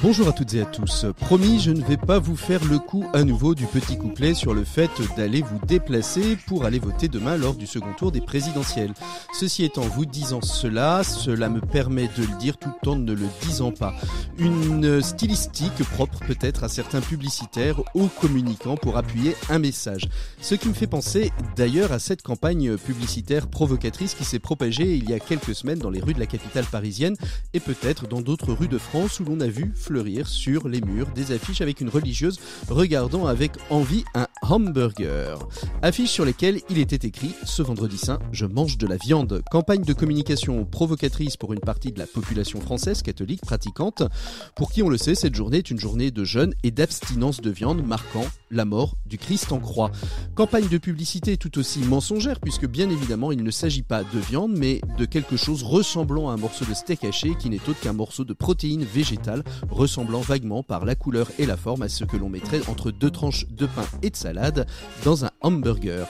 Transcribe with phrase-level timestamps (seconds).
[0.00, 1.06] Bonjour à toutes et à tous.
[1.16, 4.54] Promis, je ne vais pas vous faire le coup à nouveau du petit couplet sur
[4.54, 8.94] le fait d'aller vous déplacer pour aller voter demain lors du second tour des présidentielles.
[9.34, 13.26] Ceci étant, vous disant cela, cela me permet de le dire tout en ne le
[13.42, 13.92] disant pas.
[14.38, 20.08] Une stylistique propre peut-être à certains publicitaires ou communicants pour appuyer un message.
[20.40, 25.10] Ce qui me fait penser d'ailleurs à cette campagne publicitaire provocatrice qui s'est propagée il
[25.10, 27.16] y a quelques semaines dans les rues de la capitale parisienne
[27.52, 31.08] et peut-être dans d'autres rues de France où l'on a vu fleurir sur les murs
[31.14, 32.38] des affiches avec une religieuse
[32.68, 35.38] regardant avec envie un hamburger.
[35.80, 39.42] Affiches sur lesquelles il était écrit Ce vendredi saint, je mange de la viande.
[39.50, 44.02] Campagne de communication provocatrice pour une partie de la population française catholique pratiquante,
[44.56, 47.50] pour qui on le sait, cette journée est une journée de jeûne et d'abstinence de
[47.50, 49.90] viande marquant la mort du Christ en croix.
[50.34, 54.52] Campagne de publicité tout aussi mensongère puisque bien évidemment il ne s'agit pas de viande
[54.54, 57.92] mais de quelque chose ressemblant à un morceau de steak haché qui n'est autre qu'un
[57.92, 59.44] morceau de protéines végétales
[59.78, 63.12] ressemblant vaguement par la couleur et la forme à ce que l'on mettrait entre deux
[63.12, 64.66] tranches de pain et de salade
[65.04, 66.08] dans un hamburger.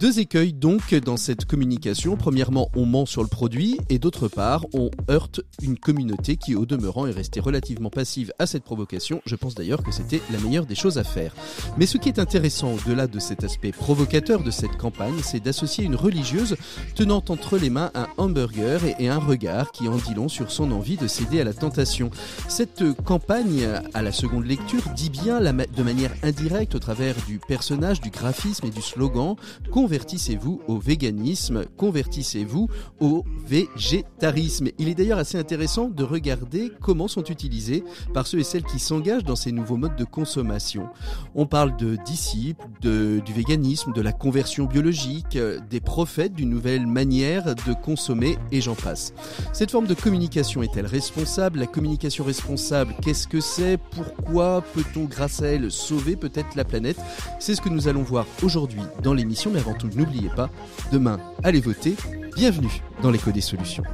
[0.00, 2.16] Deux écueils donc dans cette communication.
[2.16, 6.66] Premièrement, on ment sur le produit et d'autre part, on heurte une communauté qui au
[6.66, 9.22] demeurant est restée relativement passive à cette provocation.
[9.24, 11.32] Je pense d'ailleurs que c'était la meilleure des choses à faire.
[11.78, 15.84] Mais ce qui est intéressant au-delà de cet aspect provocateur de cette campagne, c'est d'associer
[15.84, 16.56] une religieuse
[16.96, 20.72] tenant entre les mains un hamburger et un regard qui en dit long sur son
[20.72, 22.10] envie de céder à la tentation.
[22.48, 28.00] Cette campagne, à la seconde lecture, dit bien de manière indirecte au travers du personnage,
[28.00, 29.36] du graphisme et du slogan
[29.84, 34.68] convertissez-vous au véganisme, convertissez-vous au végétarisme.
[34.78, 38.78] Il est d'ailleurs assez intéressant de regarder comment sont utilisés par ceux et celles qui
[38.78, 40.88] s'engagent dans ces nouveaux modes de consommation.
[41.34, 46.86] On parle de disciples, du véganisme, de la conversion biologique, euh, des prophètes d'une nouvelle
[46.86, 49.12] manière de consommer et j'en passe.
[49.52, 51.58] Cette forme de communication est-elle responsable?
[51.58, 53.78] La communication responsable, qu'est-ce que c'est?
[53.90, 56.96] Pourquoi peut-on grâce à elle sauver peut-être la planète?
[57.38, 60.50] C'est ce que nous allons voir aujourd'hui dans l'émission, mais n'oubliez pas,
[60.92, 61.96] demain, allez voter.
[62.36, 63.84] Bienvenue dans l'écho des solutions.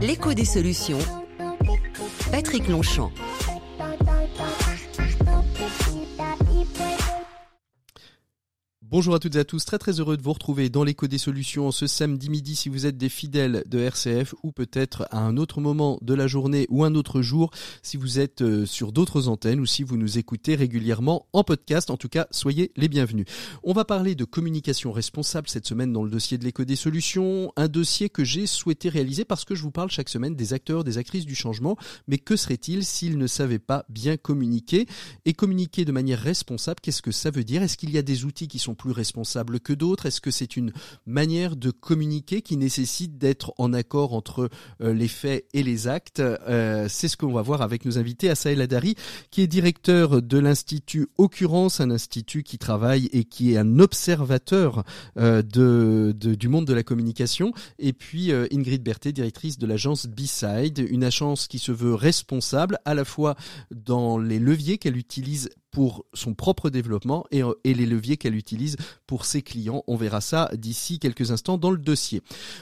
[0.00, 0.98] L'écho des solutions.
[2.30, 3.12] Patrick Longchamp.
[8.92, 11.16] Bonjour à toutes et à tous, très très heureux de vous retrouver dans l'écho des
[11.16, 15.38] solutions ce samedi midi si vous êtes des fidèles de RCF ou peut-être à un
[15.38, 17.50] autre moment de la journée ou un autre jour
[17.82, 21.88] si vous êtes euh, sur d'autres antennes ou si vous nous écoutez régulièrement en podcast.
[21.88, 23.24] En tout cas, soyez les bienvenus.
[23.62, 27.50] On va parler de communication responsable cette semaine dans le dossier de l'écho des solutions,
[27.56, 30.84] un dossier que j'ai souhaité réaliser parce que je vous parle chaque semaine des acteurs,
[30.84, 34.86] des actrices du changement, mais que serait-il s'ils ne savaient pas bien communiquer
[35.24, 37.62] et communiquer de manière responsable, qu'est-ce que ça veut dire?
[37.62, 40.06] Est-ce qu'il y a des outils qui sont plus responsables que d'autres?
[40.06, 40.72] Est-ce que c'est une
[41.06, 44.50] manière de communiquer qui nécessite d'être en accord entre
[44.80, 46.18] euh, les faits et les actes?
[46.18, 48.28] Euh, C'est ce qu'on va voir avec nos invités.
[48.28, 48.96] Asael Adari,
[49.30, 54.82] qui est directeur de l'Institut Occurrence, un institut qui travaille et qui est un observateur
[55.16, 57.52] euh, du monde de la communication.
[57.78, 62.94] Et puis Ingrid Berthet, directrice de l'agence B-Side, une agence qui se veut responsable à
[62.94, 63.36] la fois
[63.70, 68.76] dans les leviers qu'elle utilise pour son propre développement et, et les leviers qu'elle utilise
[69.06, 69.82] pour ses clients.
[69.88, 72.20] On verra ça d'ici quelques instants dans le dossier.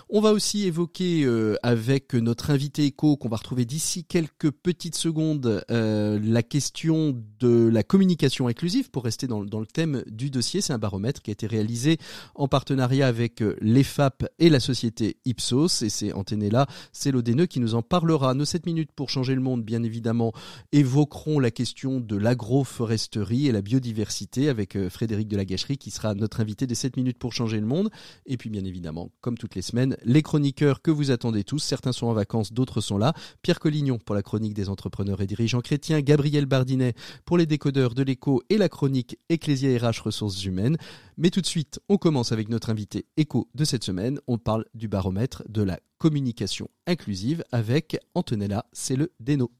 [0.08, 4.94] On va aussi évoquer euh, avec notre invité éco qu'on va retrouver d'ici quelques petites
[4.94, 10.30] secondes euh, la question de la communication inclusive pour rester dans, dans le thème du
[10.30, 10.60] dossier.
[10.60, 11.98] C'est un baromètre qui a été réalisé
[12.36, 16.66] en partenariat avec euh, l'EFAP et la société Ipsos et c'est Antenella,
[17.06, 18.34] l'ODNE qui nous en parlera.
[18.34, 20.32] Nos 7 minutes pour changer le monde, bien évidemment,
[20.70, 22.99] évoqueront la question de l'agroforesterie
[23.30, 26.96] et la biodiversité avec euh, Frédéric de la Gâcherie qui sera notre invité des 7
[26.96, 27.90] minutes pour changer le monde.
[28.26, 31.58] Et puis bien évidemment, comme toutes les semaines, les chroniqueurs que vous attendez tous.
[31.58, 33.12] Certains sont en vacances, d'autres sont là.
[33.42, 36.94] Pierre Collignon pour la chronique des entrepreneurs et dirigeants chrétiens, Gabriel Bardinet
[37.24, 40.76] pour les décodeurs de l'écho et la chronique Ecclésia RH ressources humaines.
[41.16, 44.18] Mais tout de suite, on commence avec notre invité écho de cette semaine.
[44.26, 49.50] On parle du baromètre de la communication inclusive avec Antonella, c'est le Deno.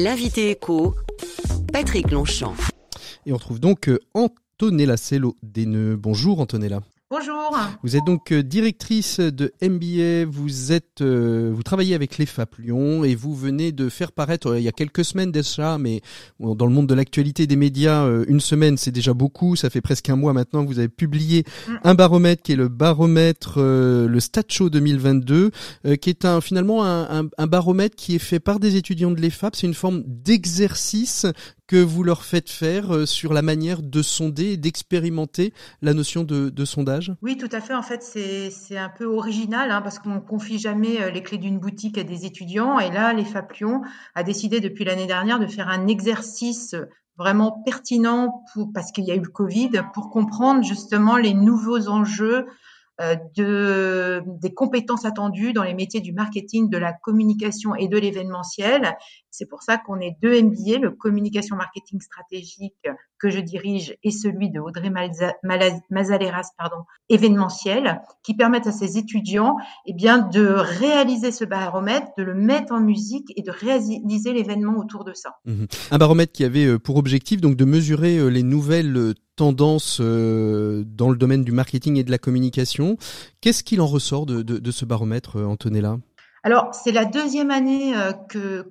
[0.00, 0.94] L'invité écho,
[1.72, 2.54] Patrick Longchamp.
[3.26, 5.66] Et on trouve donc euh, Antonella Cello des
[5.96, 6.82] Bonjour Antonella.
[7.10, 7.56] Bonjour.
[7.82, 12.56] Vous êtes donc euh, directrice de MBA, vous êtes, euh, vous travaillez avec les FAP
[12.58, 16.02] Lyon et vous venez de faire paraître euh, il y a quelques semaines déjà, mais
[16.38, 20.10] dans le monde de l'actualité des médias, une semaine c'est déjà beaucoup, ça fait presque
[20.10, 21.72] un mois maintenant que vous avez publié mm.
[21.82, 25.50] un baromètre qui est le baromètre, le StatShow 2022,
[26.02, 29.20] qui est un finalement un, un, un, baromètre qui est fait par des étudiants de
[29.20, 29.56] l'EFAP.
[29.56, 31.26] C'est une forme d'exercice
[31.68, 36.24] que vous leur faites faire euh, sur la manière de sonder et d'expérimenter la notion
[36.24, 37.14] de, sondage?
[37.22, 37.74] Oui, tout à fait.
[37.74, 41.58] En fait, c'est un peu original hein, parce qu'on confie jamais euh, les clés d'une
[41.58, 42.80] boutique à des étudiants.
[42.80, 43.82] Et là, les Faplion
[44.14, 46.74] a décidé depuis l'année dernière de faire un exercice
[47.18, 52.46] vraiment pertinent parce qu'il y a eu le Covid pour comprendre justement les nouveaux enjeux
[53.00, 57.96] euh, de, des compétences attendues dans les métiers du marketing, de la communication et de
[57.96, 58.96] l'événementiel.
[59.38, 62.74] C'est pour ça qu'on est deux MBA, le communication marketing stratégique
[63.20, 66.50] que je dirige et celui de Audrey Mazaleras,
[67.08, 69.56] événementiel, qui permettent à ces étudiants
[69.86, 74.76] eh bien, de réaliser ce baromètre, de le mettre en musique et de réaliser l'événement
[74.76, 75.36] autour de ça.
[75.44, 79.14] Mmh Un baromètre qui avait euh, pour objectif donc de mesurer euh, les nouvelles
[80.00, 82.96] euh, dans le domaine du marketing et de la communication.
[83.40, 85.98] Qu'est-ce qu'il en ressort de, de, ce baromètre, Antonella?
[86.48, 88.64] Alors, c'est la deuxième année euh, que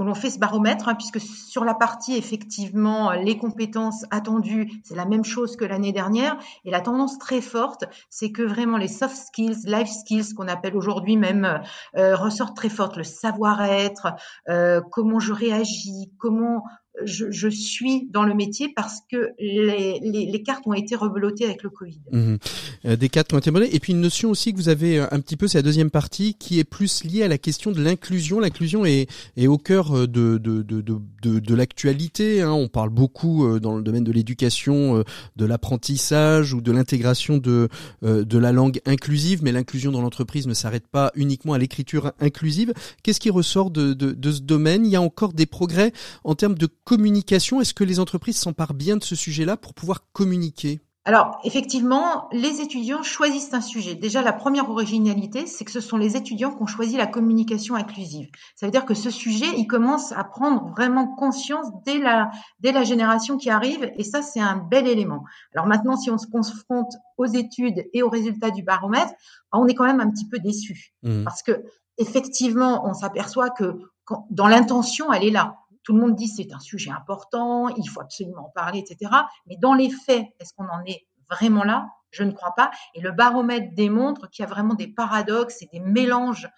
[0.00, 5.06] l'on fait ce baromètre, hein, puisque sur la partie effectivement les compétences attendues, c'est la
[5.06, 6.38] même chose que l'année dernière.
[6.64, 10.76] Et la tendance très forte, c'est que vraiment les soft skills, life skills, qu'on appelle
[10.76, 11.62] aujourd'hui même,
[11.96, 12.96] euh, ressortent très fortes.
[12.96, 14.14] Le savoir-être,
[14.48, 16.62] euh, comment je réagis, comment
[17.04, 21.44] je, je, suis dans le métier parce que les, les, les cartes ont été rebelotées
[21.44, 22.00] avec le Covid.
[22.12, 22.36] Mmh.
[22.86, 23.74] Euh, des cartes ont été rebelotées.
[23.74, 25.90] Et puis une notion aussi que vous avez euh, un petit peu, c'est la deuxième
[25.90, 28.40] partie, qui est plus liée à la question de l'inclusion.
[28.40, 32.42] L'inclusion est, est au cœur euh, de, de, de, de, de l'actualité.
[32.42, 32.52] Hein.
[32.52, 35.04] On parle beaucoup dans le domaine de l'éducation,
[35.36, 37.68] de l'apprentissage ou de l'intégration de,
[38.02, 42.72] de la langue inclusive, mais l'inclusion dans l'entreprise ne s'arrête pas uniquement à l'écriture inclusive.
[43.02, 44.86] Qu'est-ce qui ressort de, de, de ce domaine?
[44.86, 45.92] Il y a encore des progrès
[46.24, 47.60] en termes de communication.
[47.60, 50.80] Est-ce que les entreprises s'emparent bien de ce sujet-là pour pouvoir communiquer?
[51.04, 53.94] Alors, effectivement, les étudiants choisissent un sujet.
[53.94, 57.76] Déjà, la première originalité, c'est que ce sont les étudiants qui ont choisi la communication
[57.76, 58.28] inclusive.
[58.56, 62.72] Ça veut dire que ce sujet, il commence à prendre vraiment conscience dès la, dès
[62.72, 65.22] la génération qui arrive, et ça, c'est un bel élément.
[65.54, 69.12] Alors maintenant, si on se confronte aux études et aux résultats du baromètre,
[69.52, 70.92] on est quand même un petit peu déçu.
[71.04, 71.22] Mmh.
[71.22, 71.62] Parce que,
[71.98, 73.78] effectivement, on s'aperçoit que
[74.30, 75.56] dans l'intention, elle est là.
[75.86, 79.08] Tout le monde dit c'est un sujet important, il faut absolument en parler, etc.
[79.46, 81.86] Mais dans les faits, est-ce qu'on en est vraiment là?
[82.10, 82.72] Je ne crois pas.
[82.94, 86.48] Et le baromètre démontre qu'il y a vraiment des paradoxes et des mélanges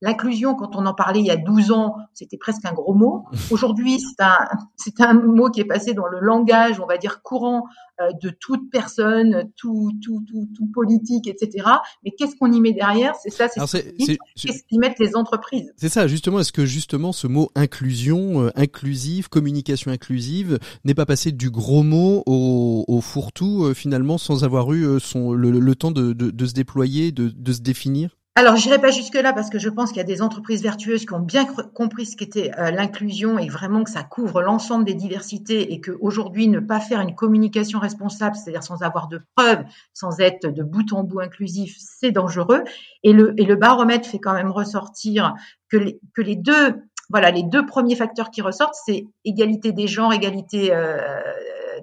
[0.00, 3.24] L'inclusion, quand on en parlait il y a 12 ans, c'était presque un gros mot.
[3.50, 4.36] Aujourd'hui, c'est un,
[4.76, 7.64] c'est un mot qui est passé dans le langage, on va dire, courant
[8.00, 11.66] euh, de toute personne, tout, tout, tout, tout politique, etc.
[12.04, 13.14] Mais qu'est-ce qu'on y met derrière?
[13.22, 15.72] C'est ça, c'est qu'est-ce qu'y mettent les entreprises?
[15.76, 16.40] C'est ça, justement.
[16.40, 21.84] Est-ce que justement ce mot inclusion, euh, inclusive, communication inclusive, n'est pas passé du gros
[21.84, 26.46] mot au, au fourre-tout euh, finalement, sans avoir eu son le, temps de, de, de
[26.46, 28.16] se déployer, de, de se définir?
[28.36, 31.12] Alors, j'irai pas jusque-là parce que je pense qu'il y a des entreprises vertueuses qui
[31.14, 35.72] ont bien compris ce qu'était euh, l'inclusion et vraiment que ça couvre l'ensemble des diversités
[35.72, 40.48] et qu'aujourd'hui, ne pas faire une communication responsable, c'est-à-dire sans avoir de preuves, sans être
[40.48, 42.64] de bout en bout inclusif, c'est dangereux.
[43.04, 45.34] Et le, et le baromètre fait quand même ressortir
[45.68, 49.86] que les, que les deux, voilà, les deux premiers facteurs qui ressortent, c'est égalité des
[49.86, 51.22] genres, égalité euh,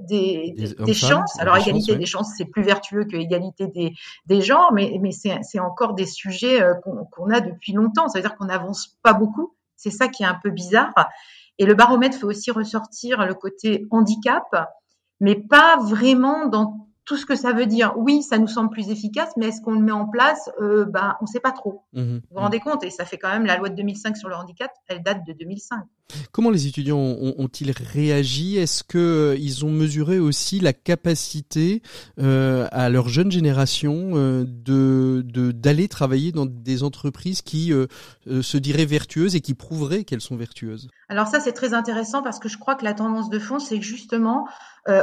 [0.07, 1.39] des, des, chances.
[1.39, 3.93] Alors, égalité des chances, c'est plus vertueux que égalité des,
[4.25, 6.73] des genres, mais, mais c'est encore des sujets euh,
[7.11, 8.07] qu'on a depuis longtemps.
[8.07, 9.55] C'est-à-dire qu'on n'avance pas beaucoup.
[9.75, 10.93] C'est ça qui est un peu bizarre.
[11.57, 14.45] Et le baromètre fait aussi ressortir le côté handicap,
[15.19, 17.93] mais pas vraiment dans tout ce que ça veut dire.
[17.97, 21.17] Oui, ça nous semble plus efficace, mais est-ce qu'on le met en place euh, Ben,
[21.19, 21.83] on ne sait pas trop.
[21.93, 22.83] Mmh vous vous rendez compte?
[22.83, 25.33] Et ça fait quand même la loi de 2005 sur le handicap, elle date de
[25.33, 25.79] 2005.
[26.31, 28.57] Comment les étudiants ont-ils réagi?
[28.57, 31.81] Est-ce que euh, ont mesuré aussi la capacité
[32.19, 37.71] euh, à leur jeune génération euh, d'aller travailler dans des entreprises qui
[38.25, 40.89] se diraient vertueuses et qui prouveraient qu'elles sont vertueuses?
[41.09, 43.81] Alors ça c'est très intéressant parce que je crois que la tendance de fond c'est
[43.81, 44.47] justement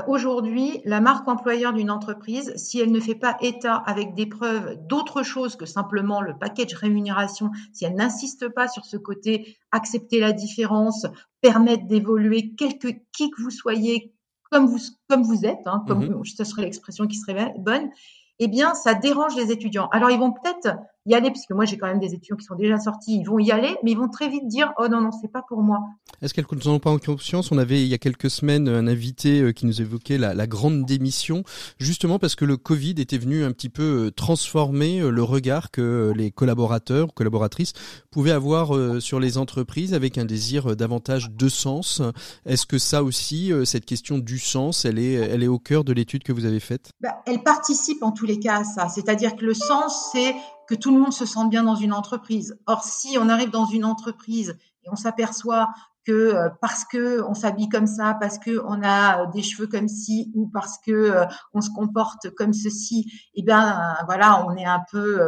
[0.08, 4.76] aujourd'hui la marque employeur d'une entreprise, si elle ne fait pas état avec des preuves
[4.88, 10.20] d'autre chose que simplement le package rémunération, si elle n'insiste pas sur ce côté accepter
[10.20, 11.06] la différence,
[11.40, 14.14] permettre d'évoluer, quelque qui que vous soyez,
[14.50, 16.36] comme vous comme vous êtes, hein, comme mm-hmm.
[16.36, 17.90] ce serait l'expression qui serait bonne,
[18.38, 19.88] eh bien, ça dérange les étudiants.
[19.88, 20.76] Alors, ils vont peut-être,
[21.08, 23.38] y aller, puisque moi j'ai quand même des étudiants qui sont déjà sortis, ils vont
[23.38, 25.80] y aller, mais ils vont très vite dire oh non non c'est pas pour moi.
[26.22, 27.50] Est-ce qu'elles ne ont pas en conscience?
[27.52, 30.46] On avait il y a quelques semaines un invité euh, qui nous évoquait la, la
[30.46, 31.42] grande démission,
[31.78, 35.70] justement parce que le Covid était venu un petit peu euh, transformer euh, le regard
[35.70, 37.72] que les collaborateurs, collaboratrices
[38.10, 42.02] pouvaient avoir sur les entreprises avec un désir davantage de sens.
[42.46, 45.92] Est-ce que ça aussi, cette question du sens, elle est, elle est au cœur de
[45.92, 46.90] l'étude que vous avez faite?
[47.00, 48.88] Bah, Elle participe en tous les cas à ça.
[48.88, 50.34] C'est-à-dire que le sens, c'est
[50.68, 52.58] que tout le monde se sente bien dans une entreprise.
[52.66, 55.68] Or, si on arrive dans une entreprise et on s'aperçoit
[56.04, 59.66] que euh, parce que on s'habille comme ça, parce que on a euh, des cheveux
[59.66, 64.56] comme ci ou parce que euh, on se comporte comme ceci, eh bien voilà, on
[64.56, 65.20] est un peu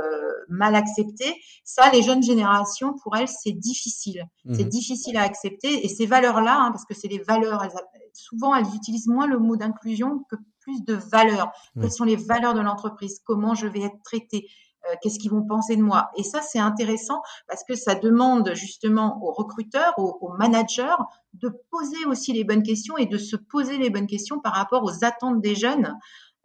[0.48, 1.24] mal accepté.
[1.64, 4.26] Ça, les jeunes générations, pour elles, c'est difficile.
[4.52, 7.66] C'est mmh difficile à accepter et ces valeurs-là, hein, parce que c'est les valeurs.
[8.14, 11.52] souvent, elles utilisent moins le mot d'inclusion que plus de valeurs.
[11.80, 13.20] Quelles sont les valeurs de l'entreprise?
[13.24, 14.69] Comment je vais être traité euh,
[15.02, 16.10] qu'est-ce qu'ils vont penser de moi.
[16.16, 20.96] Et ça, c'est intéressant parce que ça demande justement aux recruteurs, aux, managers
[21.34, 24.84] de poser aussi les bonnes questions et de se poser les bonnes questions par rapport
[24.84, 25.96] aux attentes des jeunes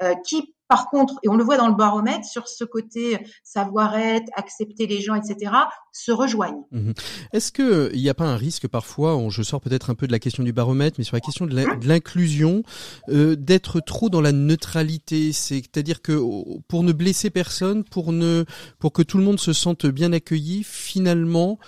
[0.02, 4.30] euh, qui par contre, et on le voit dans le baromètre, sur ce côté savoir-être,
[4.36, 5.52] accepter les gens, etc.,
[5.92, 6.64] se rejoignent.
[6.72, 6.94] Mhm.
[7.34, 10.20] Est-ce qu'il n'y a pas un risque parfois, je sors peut-être un peu de la
[10.20, 12.64] question du baromètre, mais sur la question de l'inclusion,
[13.10, 16.20] euh, d'être trop dans la neutralité, c'est-à-dire que
[16.68, 18.46] pour ne blesser personne, pour ne,
[18.80, 21.60] pour que tout le monde se sente bien accueilli, finalement,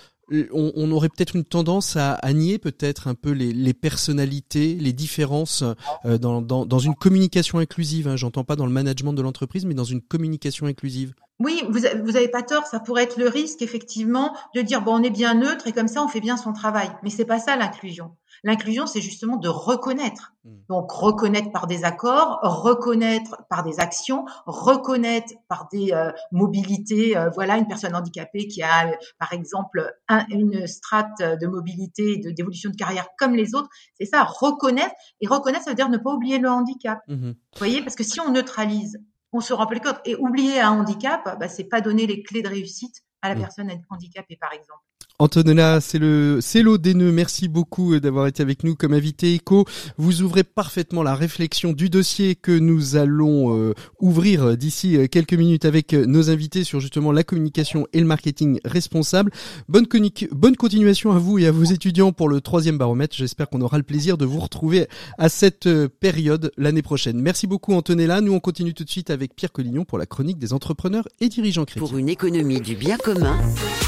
[0.52, 5.64] on, aurait peut-être une tendance à, nier peut-être un peu les, personnalités, les différences
[6.04, 8.08] euh, dans, une communication inclusive.
[8.08, 8.16] Hein.
[8.16, 11.14] J'entends pas dans le management de l'entreprise, mais dans une communication inclusive.
[11.40, 12.66] Oui, vous, vous avez pas tort.
[12.66, 15.88] Ça pourrait être le risque effectivement de dire bon, on est bien neutre et comme
[15.88, 16.90] ça on fait bien son travail.
[17.02, 18.10] Mais c'est pas ça l'inclusion.
[18.44, 20.34] L'inclusion, c'est justement de reconnaître.
[20.44, 20.56] Hmm.
[20.68, 27.16] Donc, reconnaître par des accords, reconnaître par des actions, reconnaître par des euh, mobilités.
[27.16, 29.92] Euh, voilà, une personne handicapée qui a, par exemple,
[30.30, 33.68] une strate de mobilité, de d'évolution de carrière comme les autres.
[33.98, 34.94] C'est ça, reconnaître.
[35.20, 37.00] Et reconnaître, ça veut dire ne pas oublier le handicap.
[37.08, 37.30] Hmm.
[37.30, 38.98] Vous voyez, parce que si on neutralise,
[39.32, 40.00] on se rappelle compte.
[40.04, 43.40] Et oublier un handicap, bah, c'est pas donner les clés de réussite à la hmm.
[43.40, 44.82] personne handicapée, par exemple.
[45.20, 47.10] Antonella, c'est le c'est l'eau des nœuds.
[47.10, 49.64] Merci beaucoup d'avoir été avec nous comme invité éco.
[49.96, 55.34] Vous ouvrez parfaitement la réflexion du dossier que nous allons euh, ouvrir d'ici euh, quelques
[55.34, 59.32] minutes avec euh, nos invités sur justement la communication et le marketing responsable.
[59.68, 59.88] Bonne,
[60.30, 63.16] bonne continuation à vous et à vos étudiants pour le troisième baromètre.
[63.16, 64.86] J'espère qu'on aura le plaisir de vous retrouver
[65.18, 67.20] à cette période l'année prochaine.
[67.20, 68.20] Merci beaucoup Antonella.
[68.20, 71.28] Nous on continue tout de suite avec Pierre Collignon pour la chronique des entrepreneurs et
[71.28, 71.88] dirigeants chrétiens.
[71.88, 73.36] Pour une économie du bien commun,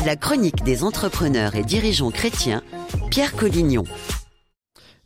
[0.05, 2.63] la chronique des entrepreneurs et dirigeant chrétien,
[3.11, 3.85] Pierre Collignon.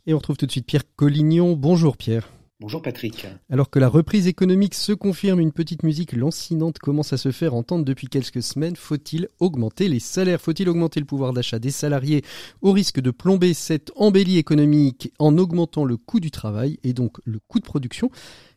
[0.05, 1.57] Et on retrouve tout de suite Pierre Collignon.
[1.57, 2.29] Bonjour Pierre.
[2.61, 3.27] Bonjour Patrick.
[3.49, 7.53] Alors que la reprise économique se confirme, une petite musique lancinante commence à se faire
[7.53, 8.77] entendre depuis quelques semaines.
[8.77, 10.39] Faut-il augmenter les salaires?
[10.39, 12.23] Faut-il augmenter le pouvoir d'achat des salariés
[12.61, 17.17] au risque de plomber cette embellie économique en augmentant le coût du travail et donc
[17.25, 18.09] le coût de production?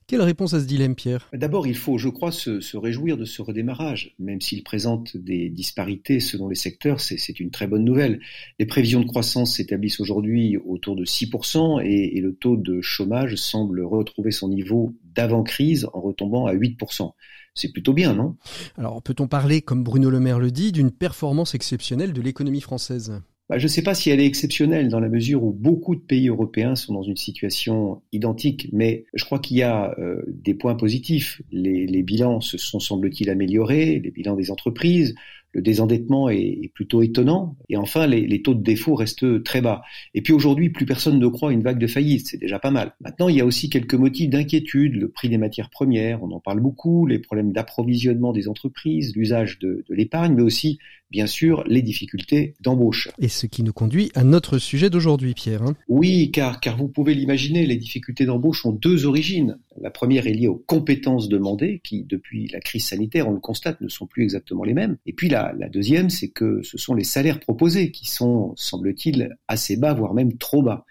[0.08, 1.28] Quelle réponse à ce dilemme, Pierre?
[1.32, 6.18] D'abord, il faut, je crois, se, réjouir de ce redémarrage, même s'il présente des disparités
[6.18, 8.20] selon les secteurs, c'est une très bonne nouvelle.
[8.58, 13.36] Les prévisions de croissance s'établissent aujourd'hui autour de 6% et, et le taux de chômage
[13.36, 17.12] semble retrouver son niveau d'avant-crise en retombant à 8%
[17.58, 18.36] c'est plutôt bien, non?
[18.76, 23.20] Alors peut-on parler, comme Bruno Le Maire le dit, d'une performance exceptionnelle de l'économie française?
[23.48, 26.00] Bah, je ne sais pas si elle est exceptionnelle dans la mesure où beaucoup de
[26.00, 30.54] pays européens sont dans une situation identique, mais je crois qu'il y a euh, des
[30.54, 31.40] points positifs.
[31.50, 35.14] Les, les bilans se sont, semble-t-il, améliorés, les bilans des entreprises,
[35.52, 37.56] le désendettement est, plutôt étonnant.
[37.68, 39.82] Et enfin, les, taux de défaut restent très bas.
[40.14, 42.28] Et puis aujourd'hui, plus personne ne croit à une vague de faillite.
[42.28, 42.94] C'est déjà pas mal.
[43.00, 44.94] Maintenant, il y a aussi quelques motifs d'inquiétude.
[44.94, 49.58] Le prix des matières premières, on en parle beaucoup, les problèmes d'approvisionnement des entreprises, l'usage
[49.58, 50.78] de, de l'épargne, mais aussi,
[51.10, 53.08] bien sûr, les difficultés d'embauche.
[53.18, 55.62] Et ce qui nous conduit à notre sujet d'aujourd'hui, Pierre.
[55.62, 55.74] Hein.
[55.88, 59.58] Oui, car, car vous pouvez l'imaginer, les difficultés d'embauche ont deux origines.
[59.80, 63.80] La première est liée aux compétences demandées, qui, depuis la crise sanitaire, on le constate,
[63.80, 64.96] ne sont plus exactement les mêmes.
[65.06, 69.36] Et puis la, la deuxième, c'est que ce sont les salaires proposés qui sont, semble-t-il,
[69.46, 70.84] assez bas, voire même trop bas.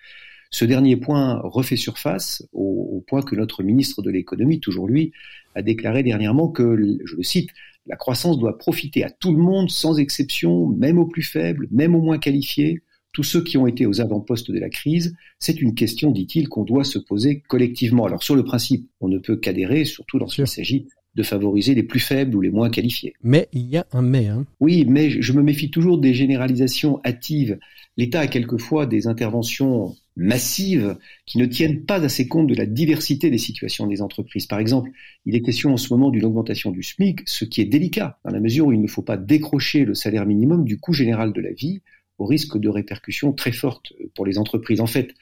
[0.50, 5.12] Ce dernier point refait surface au, au point que notre ministre de l'économie, toujours lui,
[5.55, 7.50] a déclaré dernièrement que, je le cite,
[7.88, 11.96] la croissance doit profiter à tout le monde sans exception, même aux plus faibles, même
[11.96, 12.82] aux moins qualifiés,
[13.17, 16.63] tous ceux qui ont été aux avant-postes de la crise, c'est une question, dit-il, qu'on
[16.63, 18.06] doit se poser collectivement.
[18.06, 22.00] Alors sur le principe, on ne peut qu'adhérer, surtout lorsqu'il s'agit de favoriser les plus
[22.00, 23.15] faibles ou les moins qualifiés.
[23.24, 24.27] Mais il y a un mais.
[24.27, 24.46] Hein.
[24.60, 27.58] Oui, mais je me méfie toujours des généralisations hâtives.
[27.98, 33.29] L'État a quelquefois des interventions massives qui ne tiennent pas assez compte de la diversité
[33.29, 34.47] des situations des entreprises.
[34.47, 34.89] Par exemple,
[35.25, 38.31] il est question en ce moment d'une augmentation du SMIC, ce qui est délicat, dans
[38.31, 41.41] la mesure où il ne faut pas décrocher le salaire minimum du coût général de
[41.41, 41.81] la vie,
[42.17, 44.81] au risque de répercussions très fortes pour les entreprises.
[44.81, 45.13] En fait,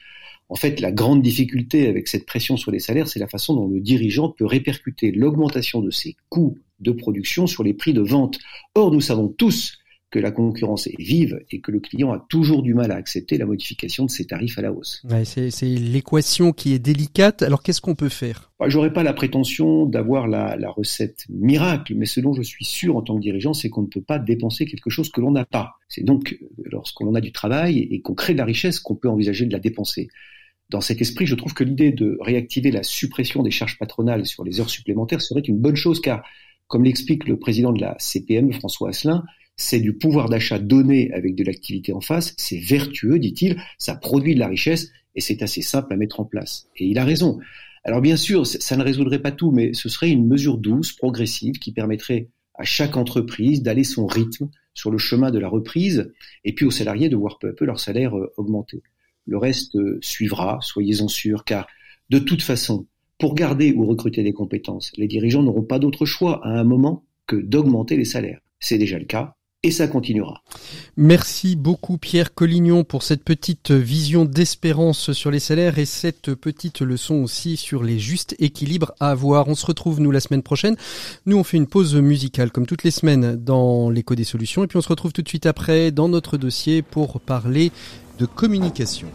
[0.48, 3.68] en fait, la grande difficulté avec cette pression sur les salaires, c'est la façon dont
[3.68, 8.38] le dirigeant peut répercuter l'augmentation de ses coûts de production sur les prix de vente.
[8.74, 9.78] Or, nous savons tous
[10.16, 13.36] que la concurrence est vive et que le client a toujours du mal à accepter
[13.36, 15.02] la modification de ses tarifs à la hausse.
[15.24, 17.42] c'est l'équation qui est délicate.
[17.42, 18.50] Alors qu'est-ce qu'on peut faire?
[18.58, 22.64] Bah, J'aurais pas la prétention d'avoir la, la, recette miracle, mais ce dont je suis
[22.64, 25.32] sûr en tant que dirigeant, c'est qu'on ne peut pas dépenser quelque chose que l'on
[25.32, 25.74] n'a pas.
[25.86, 29.44] C'est donc lorsqu'on a du travail et qu'on crée de la richesse qu'on peut envisager
[29.44, 30.08] de la dépenser.
[30.70, 34.44] Dans cet esprit, je trouve que l'idée de réactiver la suppression des charges patronales sur
[34.44, 36.24] les heures supplémentaires serait une bonne chose car,
[36.68, 39.22] comme l'explique le président de la CPM, François Asselin,
[39.56, 44.34] c'est du pouvoir d'achat donné avec de l'activité en face, c'est vertueux, dit-il, ça produit
[44.34, 46.68] de la richesse et c'est assez simple à mettre en place.
[46.76, 47.38] Et il a raison.
[47.84, 51.58] Alors bien sûr, ça ne résoudrait pas tout, mais ce serait une mesure douce, progressive,
[51.58, 56.12] qui permettrait à chaque entreprise d'aller son rythme sur le chemin de la reprise,
[56.44, 58.82] et puis aux salariés de voir peu à peu leur salaire euh, augmenter.
[59.26, 61.66] Le reste euh, suivra, soyez-en sûrs, car
[62.10, 62.86] de toute façon,
[63.18, 67.04] pour garder ou recruter des compétences, les dirigeants n'auront pas d'autre choix à un moment
[67.26, 68.40] que d'augmenter les salaires.
[68.60, 69.36] C'est déjà le cas,
[69.66, 70.42] et ça continuera.
[70.96, 76.82] Merci beaucoup Pierre Collignon pour cette petite vision d'espérance sur les salaires et cette petite
[76.82, 79.48] leçon aussi sur les justes équilibres à avoir.
[79.48, 80.76] On se retrouve nous la semaine prochaine.
[81.26, 84.68] Nous on fait une pause musicale comme toutes les semaines dans l'écho des solutions et
[84.68, 87.72] puis on se retrouve tout de suite après dans notre dossier pour parler
[88.20, 89.08] de communication.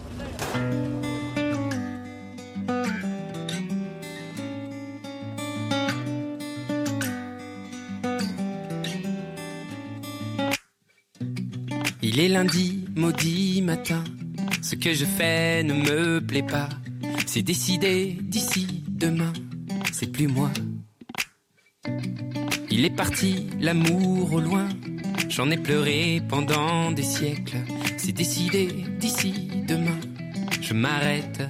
[12.14, 14.04] Il est lundi, maudit matin.
[14.62, 16.68] Ce que je fais ne me plaît pas.
[17.26, 19.32] C'est décidé d'ici demain.
[19.94, 20.52] C'est plus moi.
[22.70, 24.68] Il est parti, l'amour au loin.
[25.30, 27.60] J'en ai pleuré pendant des siècles.
[27.96, 28.68] C'est décidé
[29.00, 30.00] d'ici demain.
[30.62, 31.42] Je m'arrête.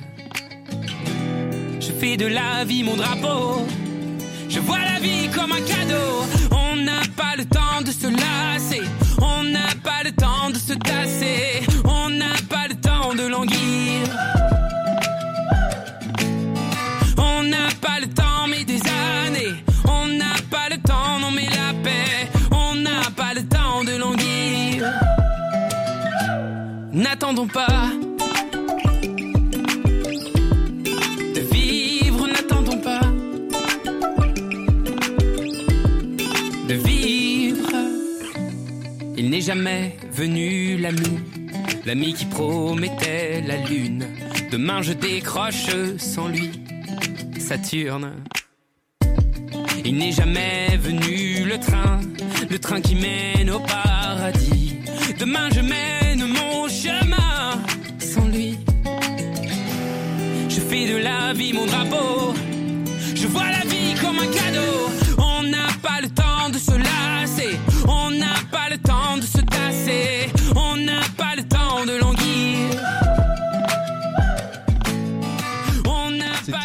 [1.79, 3.65] Je fais de la vie mon drapeau.
[4.47, 6.51] Je vois la vie comme un cadeau.
[6.51, 8.83] On n'a pas le temps de se lasser.
[9.21, 11.65] On n'a pas le temps de se tasser.
[11.85, 14.07] On n'a pas le temps de languir.
[17.17, 19.63] On n'a pas le temps, mais des années.
[19.87, 22.29] On n'a pas le temps, non, mais la paix.
[22.51, 24.85] On n'a pas le temps de languir.
[26.91, 28.00] N'attendons pas.
[39.53, 41.19] Jamais venu l'ami,
[41.85, 44.07] l'ami qui promettait la lune.
[44.49, 46.51] Demain je décroche sans lui,
[47.37, 48.13] Saturne.
[49.83, 51.99] Il n'est jamais venu le train,
[52.49, 54.75] le train qui mène au paradis.
[55.19, 56.00] Demain je mène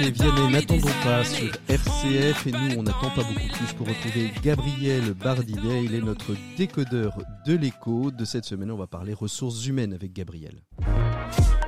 [0.06, 4.30] C'était Vianney, n'attendons pas sur RCF et nous on n'attend pas beaucoup plus pour retrouver
[4.40, 8.12] Gabriel Bardinet, il est notre décodeur de l'écho.
[8.12, 10.62] De cette semaine on va parler ressources humaines avec Gabriel.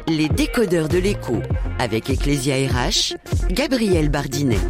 [0.07, 1.43] Les décodeurs de l'écho
[1.81, 3.17] avec Ecclesia RH,
[3.51, 4.61] Gabriel Bardinet.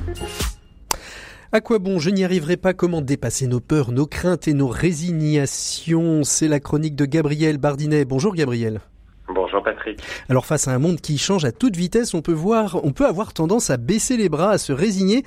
[1.52, 2.72] À quoi bon Je n'y arriverai pas.
[2.72, 6.24] Comment dépasser nos peurs, nos craintes et nos résignations?
[6.24, 8.06] C'est la chronique de Gabriel Bardinet.
[8.06, 8.80] Bonjour Gabriel.
[9.28, 10.00] Bonjour Patrick.
[10.28, 13.06] Alors face à un monde qui change à toute vitesse, on peut voir, on peut
[13.06, 15.22] avoir tendance à baisser les bras, à se résigner.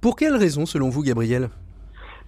[0.00, 1.50] Pour quelles raisons selon vous Gabriel?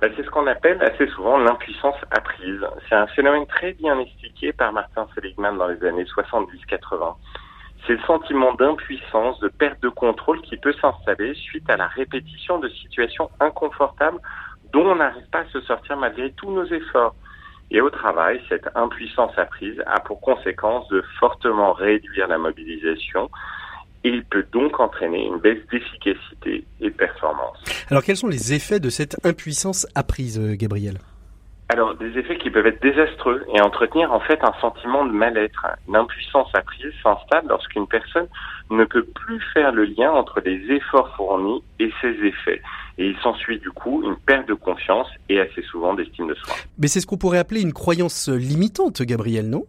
[0.01, 2.61] Bah, C'est ce qu'on appelle assez souvent l'impuissance apprise.
[2.89, 7.15] C'est un phénomène très bien expliqué par Martin Seligman dans les années 70-80
[7.87, 12.59] c'est le sentiment d'impuissance, de perte de contrôle qui peut s'installer suite à la répétition
[12.59, 14.19] de situations inconfortables
[14.73, 17.15] dont on n'arrive pas à se sortir malgré tous nos efforts.
[17.73, 23.31] Et au travail, cette impuissance apprise a pour conséquence de fortement réduire la mobilisation
[24.05, 27.57] et il peut donc entraîner une baisse d'efficacité et de performance.
[27.89, 30.99] Alors quels sont les effets de cette impuissance apprise, euh, Gabriel?
[31.69, 35.67] Alors, des effets qui peuvent être désastreux et entretenir en fait un sentiment de mal-être.
[35.89, 38.27] L'impuissance apprise s'installe lorsqu'une personne
[38.71, 42.61] ne peut plus faire le lien entre les efforts fournis et ses effets.
[42.99, 46.55] Et il s'ensuit du coup une perte de confiance et assez souvent d'estime de soi.
[46.79, 49.65] Mais c'est ce qu'on pourrait appeler une croyance limitante, Gabriel, non?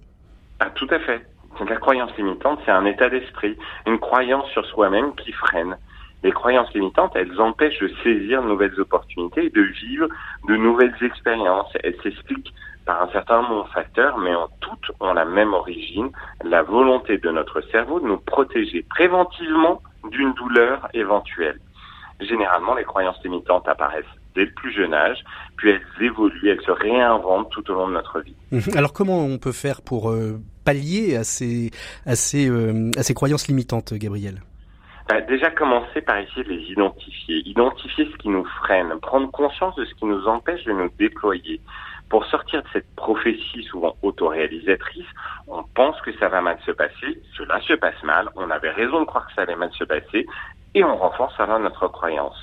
[0.59, 1.25] Ah, tout à fait.
[1.67, 5.77] La croyance limitante, c'est un état d'esprit, une croyance sur soi-même qui freine.
[6.23, 10.07] Les croyances limitantes, elles empêchent de saisir de nouvelles opportunités et de vivre
[10.47, 11.71] de nouvelles expériences.
[11.83, 12.53] Elles s'expliquent
[12.85, 16.11] par un certain nombre de facteurs, mais en toutes ont la même origine,
[16.43, 19.81] la volonté de notre cerveau de nous protéger préventivement
[20.11, 21.59] d'une douleur éventuelle.
[22.23, 24.05] Généralement, les croyances limitantes apparaissent
[24.35, 25.23] dès le plus jeune âge,
[25.57, 28.35] puis elles évoluent, elles se réinventent tout au long de notre vie.
[28.51, 28.61] Mhm.
[28.75, 31.71] Alors comment on peut faire pour euh, pallier à ces,
[32.05, 34.41] à, ces, euh, à ces croyances limitantes, Gabriel?
[35.09, 39.75] Bah, déjà commencer par essayer de les identifier, identifier ce qui nous freine, prendre conscience
[39.75, 41.59] de ce qui nous empêche de nous déployer.
[42.09, 45.07] Pour sortir de cette prophétie souvent autoréalisatrice,
[45.47, 49.01] on pense que ça va mal se passer, cela se passe mal, on avait raison
[49.01, 50.25] de croire que ça allait mal se passer,
[50.75, 52.35] et on renforce alors notre croyance.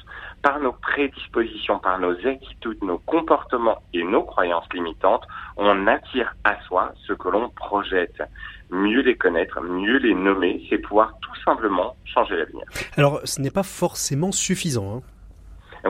[0.43, 6.61] Par nos prédispositions, par nos attitudes, nos comportements et nos croyances limitantes, on attire à
[6.63, 8.23] soi ce que l'on projette.
[8.71, 12.65] Mieux les connaître, mieux les nommer, c'est pouvoir tout simplement changer l'avenir.
[12.97, 14.97] Alors, ce n'est pas forcément suffisant.
[14.97, 15.03] Hein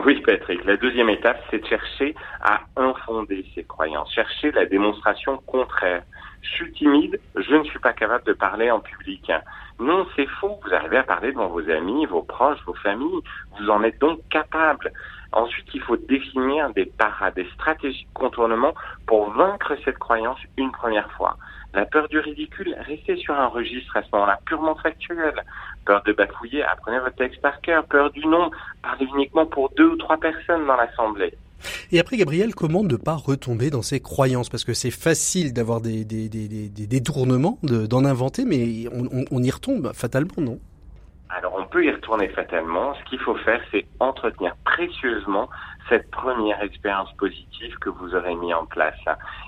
[0.05, 0.63] oui, Patrick.
[0.65, 6.03] La deuxième étape, c'est de chercher à infonder ses croyances, chercher la démonstration contraire.
[6.41, 9.31] Je suis timide, je ne suis pas capable de parler en public.
[9.81, 10.59] Non, c'est faux.
[10.63, 13.21] Vous arrivez à parler devant vos amis, vos proches, vos familles.
[13.57, 14.93] Vous en êtes donc capable.
[15.31, 18.75] Ensuite, il faut définir des parades, des stratégies de contournement
[19.07, 21.35] pour vaincre cette croyance une première fois.
[21.73, 25.33] La peur du ridicule, restez sur un registre à ce moment-là purement factuel.
[25.83, 27.83] Peur de bafouiller, apprenez votre texte par cœur.
[27.85, 28.51] Peur du nom,
[28.83, 31.33] parlez uniquement pour deux ou trois personnes dans l'assemblée.
[31.91, 34.49] Et après, Gabriel, comment ne pas retomber dans ces croyances?
[34.49, 40.33] Parce que c'est facile d'avoir des, détournements, d'en inventer, mais on, on y retombe fatalement,
[40.37, 40.59] non?
[41.33, 42.93] Alors on peut y retourner fatalement.
[42.95, 45.49] Ce qu'il faut faire, c'est entretenir précieusement
[45.87, 48.99] cette première expérience positive que vous aurez mis en place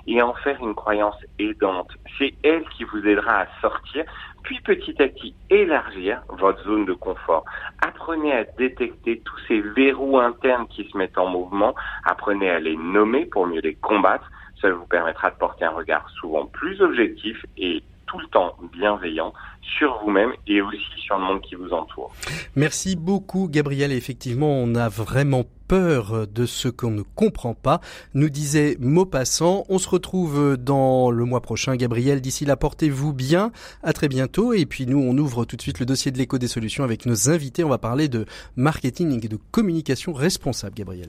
[0.06, 1.90] et en faire une croyance aidante.
[2.18, 4.04] C'est elle qui vous aidera à sortir,
[4.44, 7.44] puis petit à petit élargir votre zone de confort.
[7.82, 11.74] Apprenez à détecter tous ces verrous internes qui se mettent en mouvement.
[12.04, 14.30] Apprenez à les nommer pour mieux les combattre.
[14.60, 19.32] Ça vous permettra de porter un regard souvent plus objectif et tout le temps bienveillant
[19.62, 22.12] sur vous-même et aussi sur le monde qui vous entoure.
[22.54, 23.92] Merci beaucoup Gabriel.
[23.92, 27.80] effectivement, on a vraiment peur de ce qu'on ne comprend pas,
[28.14, 29.64] nous disait Maupassant.
[29.68, 32.20] On se retrouve dans le mois prochain, Gabriel.
[32.20, 33.52] D'ici là, portez-vous bien.
[33.82, 34.52] À très bientôt.
[34.52, 37.06] Et puis nous, on ouvre tout de suite le dossier de l'écho des solutions avec
[37.06, 37.64] nos invités.
[37.64, 41.08] On va parler de marketing et de communication responsable, Gabriel.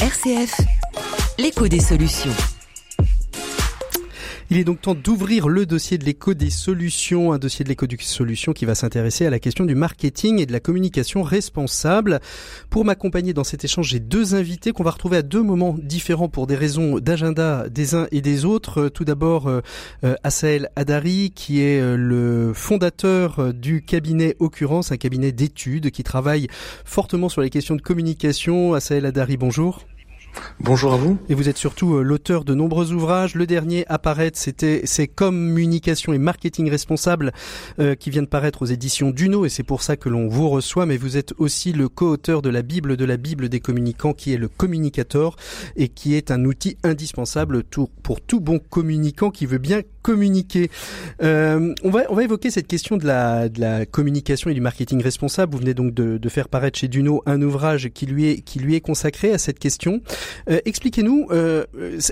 [0.00, 0.60] RCF,
[1.38, 2.57] l'écho des solutions.
[4.50, 7.86] Il est donc temps d'ouvrir le dossier de l'écho des solutions, un dossier de l'écho
[7.86, 12.18] des solutions qui va s'intéresser à la question du marketing et de la communication responsable.
[12.70, 16.30] Pour m'accompagner dans cet échange, j'ai deux invités qu'on va retrouver à deux moments différents
[16.30, 18.88] pour des raisons d'agenda des uns et des autres.
[18.88, 19.60] Tout d'abord, euh,
[20.04, 20.14] euh
[20.76, 26.46] Adari, qui est euh, le fondateur du cabinet Occurrence, un cabinet d'études qui travaille
[26.86, 28.72] fortement sur les questions de communication.
[28.72, 29.84] Asael Adari, bonjour.
[30.60, 31.18] Bonjour à vous.
[31.28, 33.34] Et vous êtes surtout euh, l'auteur de nombreux ouvrages.
[33.34, 37.32] Le dernier à paraître, c'était c'est communication et marketing responsable
[37.78, 40.48] euh, qui vient de paraître aux éditions Duno et c'est pour ça que l'on vous
[40.48, 40.84] reçoit.
[40.84, 44.32] Mais vous êtes aussi le co-auteur de la Bible de la Bible des communicants, qui
[44.32, 45.36] est le communicateur
[45.76, 47.62] et qui est un outil indispensable
[48.02, 50.70] pour tout bon communicant qui veut bien communiquer.
[51.22, 55.52] Euh, on va évoquer cette question de la communication et du marketing responsable.
[55.52, 59.38] Vous venez donc de, faire paraître chez Duno un ouvrage qui lui est consacré à
[59.38, 60.00] cette question.
[60.48, 61.66] Euh, expliquez-nous, euh,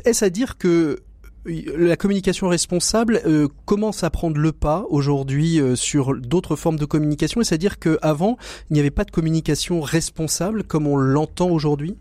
[0.05, 0.99] est-ce à dire que
[1.47, 7.43] la communication responsable euh, commence à prendre le pas aujourd'hui sur d'autres formes de communication,
[7.43, 8.37] c'est-à-dire qu'avant,
[8.69, 11.97] il n'y avait pas de communication responsable comme on l'entend aujourd'hui?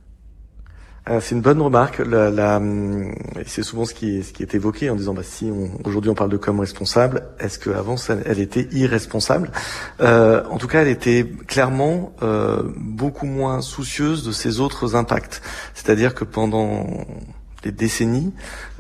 [1.20, 2.00] C'est une bonne remarque.
[2.00, 2.62] La,
[3.46, 5.52] c'est souvent ce qui, est, ce qui est évoqué en disant bah, si
[5.84, 9.52] aujourd'hui on parle de com responsable, est-ce qu'avant elle était irresponsable?
[10.02, 15.42] Euh, En tout cas, elle était clairement euh, beaucoup moins soucieuse de ses autres impacts.
[15.74, 16.88] C'est-à-dire que pendant
[17.66, 18.32] des décennies,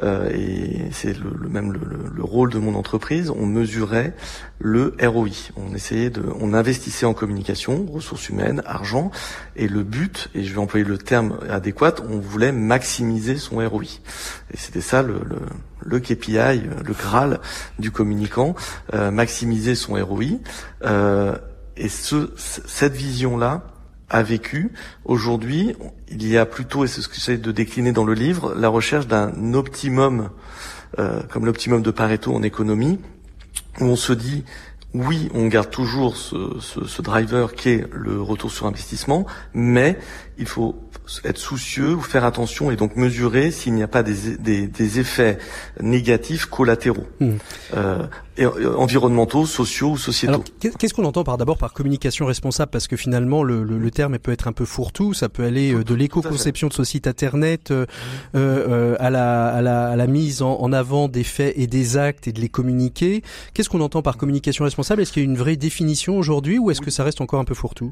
[0.03, 4.13] euh, et c'est le, même le, rôle de mon entreprise, on mesurait
[4.59, 5.51] le ROI.
[5.57, 9.11] On essayait de, on investissait en communication, ressources humaines, argent,
[9.55, 13.83] et le but, et je vais employer le terme adéquat, on voulait maximiser son ROI.
[14.53, 15.37] Et c'était ça le, le,
[15.83, 17.39] le, KPI, le Graal
[17.79, 18.55] du communicant,
[18.93, 20.39] euh, maximiser son ROI.
[20.83, 21.35] Euh,
[21.77, 23.63] et ce, cette vision-là,
[24.09, 24.71] a vécu.
[25.03, 25.75] Aujourd'hui,
[26.09, 28.69] il y a plutôt, et c'est ce que j'essaie de décliner dans le livre, la
[28.69, 30.29] recherche d'un optimum,
[30.99, 32.99] euh, comme l'optimum de Pareto en économie,
[33.79, 34.43] où on se dit,
[34.93, 39.99] oui, on garde toujours ce, ce, ce, driver qui est le retour sur investissement, mais
[40.37, 40.75] il faut
[41.23, 44.99] être soucieux ou faire attention et donc mesurer s'il n'y a pas des, des, des,
[44.99, 45.37] effets
[45.79, 47.31] négatifs collatéraux, mmh.
[47.75, 50.43] euh, et, euh, environnementaux, sociaux ou sociétaux.
[50.59, 52.71] Qu'est-ce qu'on entend par d'abord par communication responsable?
[52.71, 55.13] Parce que finalement, le, le, le, terme peut être un peu fourre-tout.
[55.13, 57.85] Ça peut aller euh, de l'éco-conception de ce site internet euh,
[58.35, 61.97] euh, à, la, à, la, à, la, mise en, en, avant des faits et des
[61.97, 63.23] actes et de les communiquer.
[63.53, 65.01] Qu'est-ce qu'on entend par communication responsable?
[65.01, 67.45] Est-ce qu'il y a une vraie définition aujourd'hui ou est-ce que ça reste encore un
[67.45, 67.91] peu fourre-tout?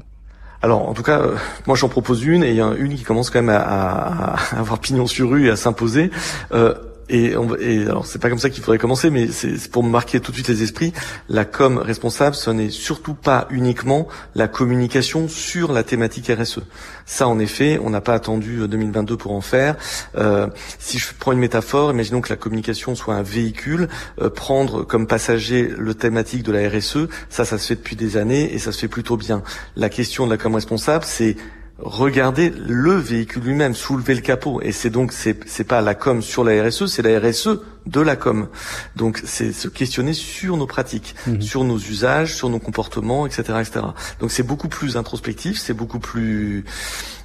[0.64, 1.34] Alors, en tout cas, euh,
[1.66, 4.78] moi j'en propose une, et il y a une qui commence quand même à, avoir
[4.78, 6.10] pignon sur rue et à s'imposer.
[6.54, 6.72] Euh,
[7.08, 10.20] et, on, et alors c'est pas comme ça qu'il faudrait commencer, mais c'est pour marquer
[10.20, 10.92] tout de suite les esprits.
[11.28, 16.60] La com responsable, ce n'est surtout pas uniquement la communication sur la thématique RSE.
[17.06, 19.76] Ça, en effet, on n'a pas attendu 2022 euh, pour en faire.
[20.16, 23.88] Euh, si je prends une métaphore, imaginons que la communication soit un véhicule,
[24.20, 28.16] euh, prendre comme passager le thématique de la RSE, ça, ça se fait depuis des
[28.16, 29.42] années et ça se fait plutôt bien.
[29.76, 31.36] La question de la com responsable, c'est
[31.78, 34.60] regarder le véhicule lui-même, soulever le capot.
[34.62, 38.00] Et c'est donc c'est c'est pas la com sur la RSE, c'est la RSE de
[38.00, 38.48] la com.
[38.96, 41.42] Donc c'est se questionner sur nos pratiques, mhm.
[41.42, 43.86] sur nos usages, sur nos comportements, etc., etc.
[44.20, 46.64] Donc c'est beaucoup plus introspectif, c'est beaucoup plus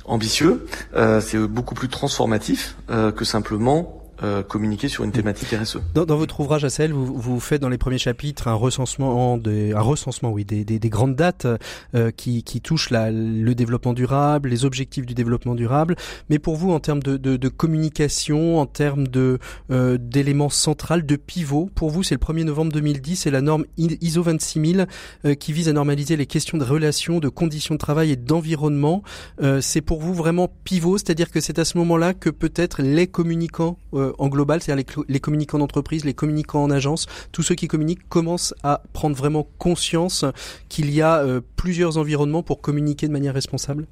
[0.06, 5.80] ambitieux, euh, c'est beaucoup plus transformatif euh, que simplement euh, communiquer sur une thématique RSE.
[5.94, 9.74] Dans, dans votre ouvrage Assel, vous, vous faites dans les premiers chapitres un recensement, des,
[9.74, 11.48] un recensement, oui, des, des, des grandes dates
[11.96, 15.96] euh, qui, qui touchent la, le développement durable, les objectifs du développement durable.
[16.30, 19.40] Mais pour vous, en termes de, de, de communication, en termes de
[19.72, 23.66] euh, d'éléments centraux, de pivot, pour vous, c'est le 1er novembre 2010, c'est la norme
[23.78, 24.88] ISO 26000
[25.26, 29.04] euh, qui vise à normaliser les questions de relations, de conditions de travail et d'environnement.
[29.42, 33.08] Euh, c'est pour vous vraiment pivot, c'est-à-dire que c'est à ce moment-là que peut-être les
[33.08, 37.68] communicants euh, en global, c'est-à-dire les, communicants d'entreprise, les communicants en agence, tous ceux qui
[37.68, 40.26] communiquent commencent à prendre vraiment conscience
[40.70, 43.88] qu'il y a euh, plusieurs environnements pour communiquer de manière responsable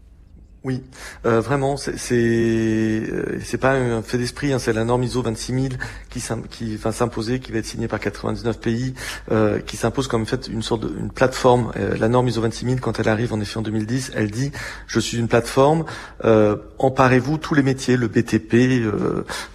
[0.67, 0.83] oui,
[1.25, 5.77] euh, vraiment, c'est euh, c'est pas un fait d'esprit, hein, c'est la norme ISO 26000
[6.09, 8.93] qui qui va s'imposer, qui va être signée par 99 pays,
[9.31, 11.71] euh, qui s'impose comme fait une sorte de une plateforme.
[11.77, 14.51] Euh, la norme ISO 26000, quand elle arrive en effet en 2010, elle dit
[14.87, 15.85] je suis une plateforme,
[16.25, 18.83] euh, emparez-vous tous les métiers, le BTP,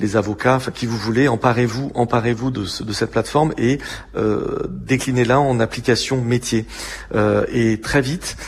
[0.01, 3.81] les avocats, enfin qui vous voulez, emparez-vous, emparez-vous de, de cette plateforme et
[4.67, 6.65] déclinez-la en application métier.
[7.53, 8.39] et très vite,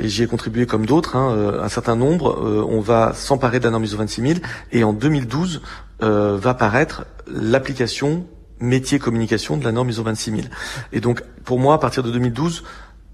[0.00, 3.70] et j'y ai contribué comme d'autres, hein, un certain nombre euh, on va s'emparer la
[3.70, 4.40] norme ISO 26000
[4.72, 5.62] et en 2012
[6.02, 8.26] euh, va paraître l'application
[8.60, 10.50] métier communication de la norme ISO 26000.
[10.92, 12.64] Et donc pour moi à partir de 2012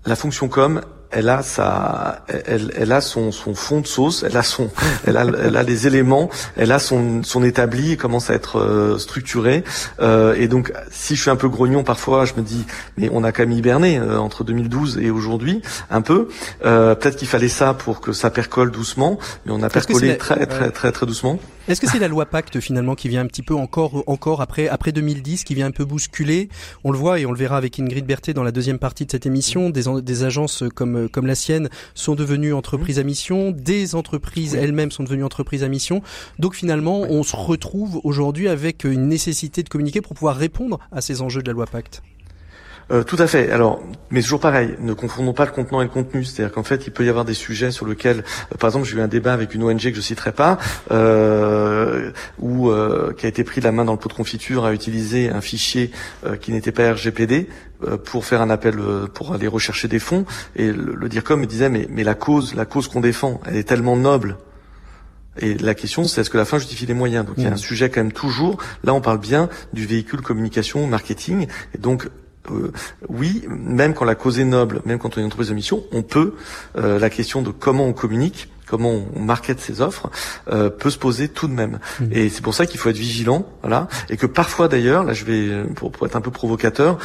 [0.06, 4.36] la fonction com elle a sa, elle, elle a son, son fond de sauce, elle
[4.36, 4.70] a son,
[5.06, 8.98] elle a, elle a les éléments, elle a son, son établi, commence à être euh,
[8.98, 9.64] structuré.
[10.00, 12.64] Euh, et donc, si je suis un peu grognon parfois, je me dis,
[12.96, 16.28] mais on a quand même hiberné euh, entre 2012 et aujourd'hui, un peu.
[16.64, 20.46] Euh, peut-être qu'il fallait ça pour que ça percole doucement, mais on a percolé très,
[20.46, 21.38] très, très, très doucement.
[21.68, 24.68] Est-ce que c'est la loi Pacte finalement qui vient un petit peu encore, encore après,
[24.68, 26.48] après 2010, qui vient un peu bousculer?
[26.82, 29.10] On le voit et on le verra avec Ingrid Berthet dans la deuxième partie de
[29.10, 29.68] cette émission.
[29.68, 34.90] Des, des agences comme, comme la sienne sont devenues entreprises à mission, des entreprises elles-mêmes
[34.90, 36.02] sont devenues entreprises à mission.
[36.38, 41.00] Donc finalement, on se retrouve aujourd'hui avec une nécessité de communiquer pour pouvoir répondre à
[41.00, 42.02] ces enjeux de la loi Pacte.
[42.90, 43.50] Euh, tout à fait.
[43.50, 46.24] Alors, mais toujours pareil, ne confondons pas le contenant et le contenu.
[46.24, 48.96] C'est-à-dire qu'en fait, il peut y avoir des sujets sur lesquels, euh, par exemple, j'ai
[48.96, 50.58] eu un débat avec une ONG que je citerai pas,
[50.90, 54.72] euh, où euh, qui a été pris la main dans le pot de confiture à
[54.72, 55.90] utiliser un fichier
[56.40, 57.48] qui n'était pas RGPD
[58.04, 58.76] pour faire un appel
[59.14, 60.24] pour aller rechercher des fonds.
[60.56, 63.56] Et le, le DIRCOM me disait mais mais la cause, la cause qu'on défend, elle
[63.56, 64.36] est tellement noble
[65.40, 67.24] et la question, c'est est-ce que la fin justifie les moyens?
[67.24, 67.58] Donc il y a un mmh.
[67.58, 68.58] sujet quand même toujours.
[68.82, 71.46] Là, on parle bien du véhicule communication, marketing.
[71.74, 72.08] Et donc
[72.50, 72.72] euh,
[73.08, 75.84] oui, même quand la cause est noble, même quand on est une entreprise de mission,
[75.92, 76.34] on peut,
[76.76, 80.10] euh, la question de comment on communique, comment on market ses offres,
[80.50, 81.78] euh, peut se poser tout de même.
[82.00, 82.04] Mmh.
[82.12, 85.24] Et c'est pour ça qu'il faut être vigilant, voilà, et que parfois d'ailleurs, là je
[85.24, 86.98] vais, pour, être un peu provocateur,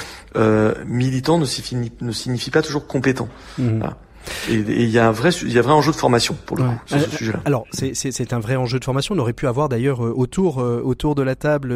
[0.86, 3.30] militant ne signifie, ne signifie pas toujours compétent.
[3.58, 3.80] Mmh.
[3.80, 3.98] Voilà.
[4.50, 6.58] Et il y a un vrai, il y a un vrai enjeu de formation pour
[6.58, 7.40] le coup sur ce euh, sujet-là.
[7.46, 9.16] Alors c'est un vrai enjeu de formation.
[9.16, 11.74] On aurait pu avoir d'ailleurs euh, autour euh, autour de la table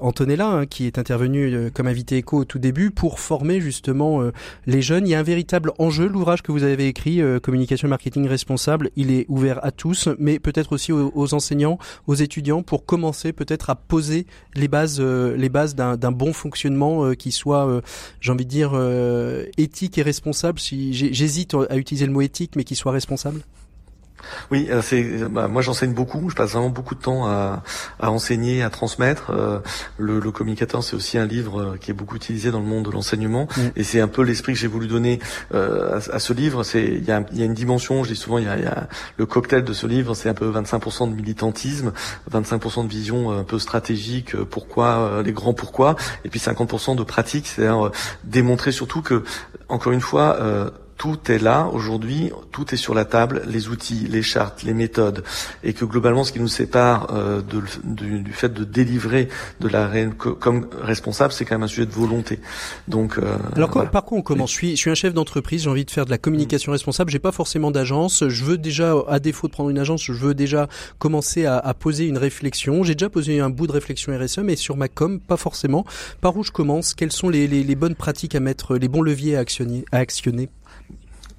[0.00, 4.20] Antonella hein, qui est intervenu comme invité éco au tout début pour former justement
[4.66, 5.06] les jeunes.
[5.06, 6.08] Il y a un véritable enjeu.
[6.08, 10.72] L'ouvrage que vous avez écrit, communication marketing responsable, il est ouvert à tous, mais peut-être
[10.72, 16.12] aussi aux, enseignants, aux étudiants pour commencer peut-être à poser les bases les bases d'un
[16.12, 17.82] bon fonctionnement qui soit,
[18.20, 18.72] j'ai envie de dire,
[19.56, 20.58] éthique et responsable.
[20.58, 23.42] Si j'hésite à utiliser le mot éthique, mais qui soit responsable?
[24.50, 26.30] Oui, euh, c'est bah, moi j'enseigne beaucoup.
[26.30, 27.62] Je passe vraiment beaucoup de temps à,
[28.00, 29.30] à enseigner, à transmettre.
[29.30, 29.58] Euh,
[29.98, 32.84] le, le, communicateur, c'est aussi un livre euh, qui est beaucoup utilisé dans le monde
[32.84, 33.60] de l'enseignement, mm.
[33.76, 35.18] et c'est un peu l'esprit que j'ai voulu donner
[35.54, 36.62] euh, à, à, ce livre.
[36.62, 38.04] C'est il y a, y a, une dimension.
[38.04, 40.34] Je dis souvent, il y a, y a le cocktail de ce livre, c'est un
[40.34, 41.92] peu 25% de militantisme,
[42.30, 44.36] 25% de vision un peu stratégique.
[44.36, 47.90] Pourquoi les grands pourquoi, et puis 50% de pratique, c'est-à-dire
[48.24, 49.22] démontrer surtout que,
[49.68, 50.38] encore une fois
[50.98, 55.22] tout est là aujourd'hui, tout est sur la table, les outils, les chartes, les méthodes,
[55.62, 59.28] et que globalement, ce qui nous sépare euh, de, du, du, fait de délivrer
[59.60, 62.40] de la comme responsable, c'est quand même un sujet de volonté.
[62.88, 65.70] Donc, euh, alors par quoi on commence je suis, je suis un chef d'entreprise, j'ai
[65.70, 69.20] envie de faire de la communication responsable, j'ai pas forcément d'agence, je veux déjà, à
[69.20, 72.82] défaut de prendre une agence, je veux déjà commencer à, à poser une réflexion.
[72.82, 75.84] J'ai déjà posé un bout de réflexion RSE, mais sur ma com, pas forcément.
[76.20, 76.94] Par où je commence?
[76.94, 79.98] Quelles sont les, les, les bonnes pratiques à mettre, les bons leviers à actionner, à
[79.98, 80.48] actionner?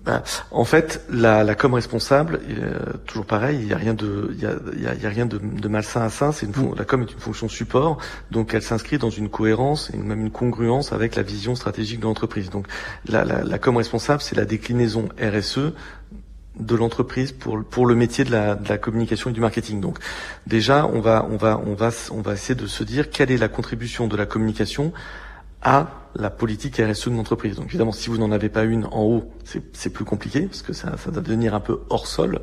[0.05, 4.29] Bah, en fait, la, la com responsable, euh, toujours pareil, il n'y a rien de,
[4.33, 6.31] il y a, y a, rien de, de, malsain à ça.
[6.31, 6.75] C'est une, mm.
[6.77, 7.97] la com est une fonction support,
[8.31, 12.05] donc elle s'inscrit dans une cohérence et même une congruence avec la vision stratégique de
[12.05, 12.49] l'entreprise.
[12.49, 12.67] Donc,
[13.07, 15.73] la, la, la com responsable, c'est la déclinaison RSE
[16.59, 19.81] de l'entreprise pour pour le métier de la, de la communication et du marketing.
[19.81, 19.97] Donc,
[20.47, 23.37] déjà, on va on va on va on va essayer de se dire quelle est
[23.37, 24.93] la contribution de la communication
[25.61, 27.55] à la politique RSE de l'entreprise.
[27.55, 29.31] Donc évidemment, si vous n'en avez pas une en haut,
[29.73, 32.41] c'est plus compliqué parce que ça, ça doit devenir un peu hors sol.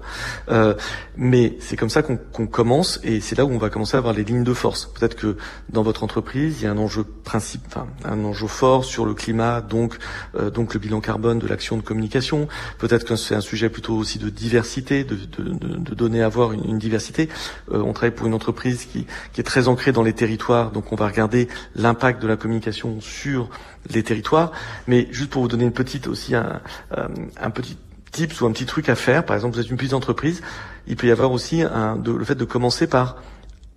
[0.49, 0.75] Euh,
[1.17, 4.15] mais c'est comme ça qu'on commence et c'est là où on va commencer à avoir
[4.15, 4.87] les lignes de force.
[4.87, 5.37] Peut-être que
[5.69, 9.15] dans votre entreprise, il y a un enjeu principe, enfin, un enjeu fort sur le
[9.15, 9.99] climat, donc
[10.37, 12.49] euh, donc le bilan carbone de l'action de communication.
[12.79, 16.29] Peut-être que c'est un sujet plutôt aussi de diversité, de, de, de, de donner à
[16.29, 17.29] voir une, une diversité.
[17.73, 20.93] Euh, on travaille pour une entreprise qui, qui est très ancrée dans les territoires, donc
[20.93, 23.49] on va regarder l'impact de la communication sur
[23.91, 24.53] les territoires.
[24.87, 26.61] Mais juste pour vous donner une petite aussi un,
[26.97, 27.09] euh,
[27.41, 27.77] un petit
[28.13, 30.43] tips ou un petit truc à faire, par exemple vous êtes une petite entreprise,
[30.87, 33.17] il peut y avoir aussi un, le fait de commencer par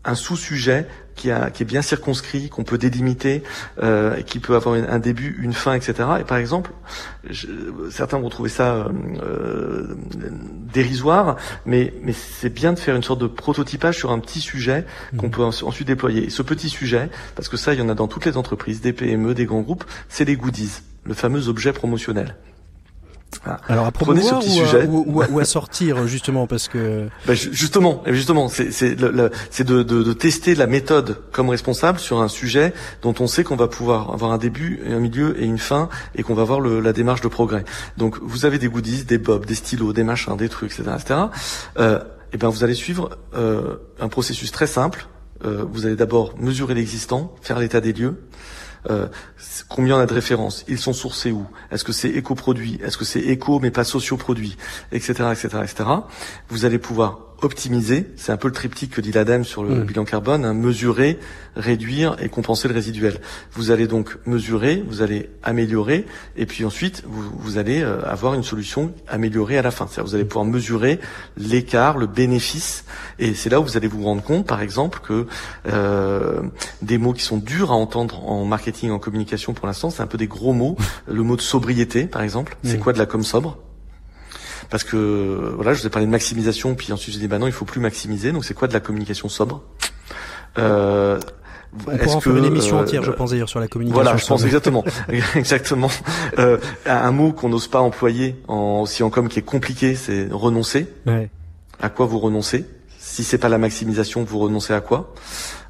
[0.05, 3.43] un sous-sujet qui, a, qui est bien circonscrit, qu'on peut délimiter,
[3.83, 5.93] euh, et qui peut avoir un début, une fin, etc.
[6.21, 6.71] Et par exemple,
[7.29, 7.47] je,
[7.91, 8.89] certains vont trouver ça euh,
[9.21, 9.95] euh,
[10.73, 11.35] dérisoire,
[11.65, 14.85] mais, mais c'est bien de faire une sorte de prototypage sur un petit sujet
[15.17, 15.31] qu'on mmh.
[15.31, 16.25] peut ensuite déployer.
[16.25, 18.79] Et ce petit sujet, parce que ça, il y en a dans toutes les entreprises,
[18.79, 22.35] des PME, des grands groupes, c'est les goodies, le fameux objet promotionnel.
[23.67, 24.85] Alors à Prenez ce petit ou, sujet.
[24.87, 30.13] Ou, ou, à sortir justement parce que ben, justement justement c'est c'est de, de, de,
[30.13, 34.31] tester la méthode comme responsable sur un sujet dont on sait qu'on va pouvoir avoir
[34.31, 37.27] un début un milieu et une fin et qu'on va voir le, la démarche de
[37.27, 37.63] progrès.
[37.97, 40.91] Donc vous avez des goodies, des bobs, des stylos, des machins, des trucs, etc.
[40.99, 41.19] etc.
[41.77, 41.99] Euh,
[42.33, 45.07] et ben vous allez suivre euh, un processus très simple.
[45.45, 48.21] Euh, vous allez d'abord mesurer l'existant, faire l'état des lieux.
[48.89, 49.07] Euh,
[49.67, 53.05] combien on a de références Ils sont sourcés où Est-ce que c'est éco-produit Est-ce que
[53.05, 54.57] c'est éco mais pas socio-produit
[54.91, 55.11] Etc.
[55.31, 55.47] etc.
[55.63, 55.89] etc.
[56.49, 59.83] Vous allez pouvoir optimiser, c'est un peu le triptyque que dit l'ADEME sur le mmh.
[59.83, 61.19] bilan carbone, hein, mesurer,
[61.55, 63.19] réduire et compenser le résiduel.
[63.53, 68.33] Vous allez donc mesurer, vous allez améliorer, et puis ensuite vous, vous allez euh, avoir
[68.33, 69.87] une solution améliorée à la fin.
[69.87, 70.99] C'est-à-dire vous allez pouvoir mesurer
[71.37, 72.85] l'écart, le bénéfice,
[73.19, 75.27] et c'est là où vous allez vous rendre compte, par exemple, que
[75.67, 76.41] euh,
[76.81, 80.07] des mots qui sont durs à entendre en marketing, en communication pour l'instant, c'est un
[80.07, 80.75] peu des gros mots.
[81.07, 82.79] Le mot de sobriété, par exemple, c'est mmh.
[82.81, 83.57] quoi de la com sobre?
[84.69, 87.47] Parce que voilà, je vous ai parlé de maximisation, puis ensuite j'ai dit bah non,
[87.47, 88.31] il faut plus maximiser.
[88.31, 89.63] Donc c'est quoi de la communication sobre?
[90.57, 91.19] Euh,
[91.87, 94.01] on pourra en faire une émission entière, je euh, pense d'ailleurs, sur la communication.
[94.01, 94.83] Voilà, je pense exactement,
[95.35, 95.89] exactement.
[96.39, 100.27] Euh, un mot qu'on n'ose pas employer en, aussi en com qui est compliqué, c'est
[100.31, 100.87] renoncer.
[101.05, 101.29] Ouais.
[101.79, 102.65] À quoi vous renoncez?
[102.97, 105.13] Si c'est pas la maximisation, vous renoncez à quoi?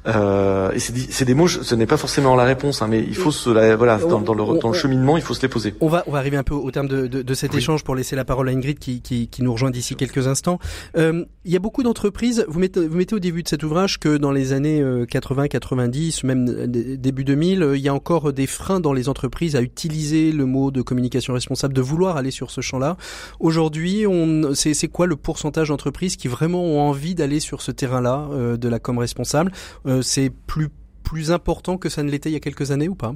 [0.06, 3.30] Euh, et c'est des mots, ce n'est pas forcément la réponse, hein, mais il faut
[3.30, 5.74] se, la, voilà, dans, dans, le, dans, le, cheminement, il faut se les poser.
[5.80, 7.94] On va, on va arriver un peu au terme de, de, de cet échange pour
[7.94, 10.58] laisser la parole à Ingrid qui, qui, qui nous rejoint d'ici quelques instants.
[10.96, 12.44] Euh, il y a beaucoup d'entreprises.
[12.48, 15.48] Vous mettez, vous mettez au début de cet ouvrage que dans les années 80, euh,
[15.48, 19.62] 90, même début 2000, euh, il y a encore des freins dans les entreprises à
[19.62, 22.96] utiliser le mot de communication responsable, de vouloir aller sur ce champ-là.
[23.38, 28.28] Aujourd'hui, on, c'est quoi le pourcentage d'entreprises qui vraiment ont envie d'aller sur ce terrain-là
[28.32, 29.52] euh, de la com responsable?
[29.90, 30.68] Euh, c'est plus
[31.02, 33.14] plus important que ça ne l'était il y a quelques années ou pas?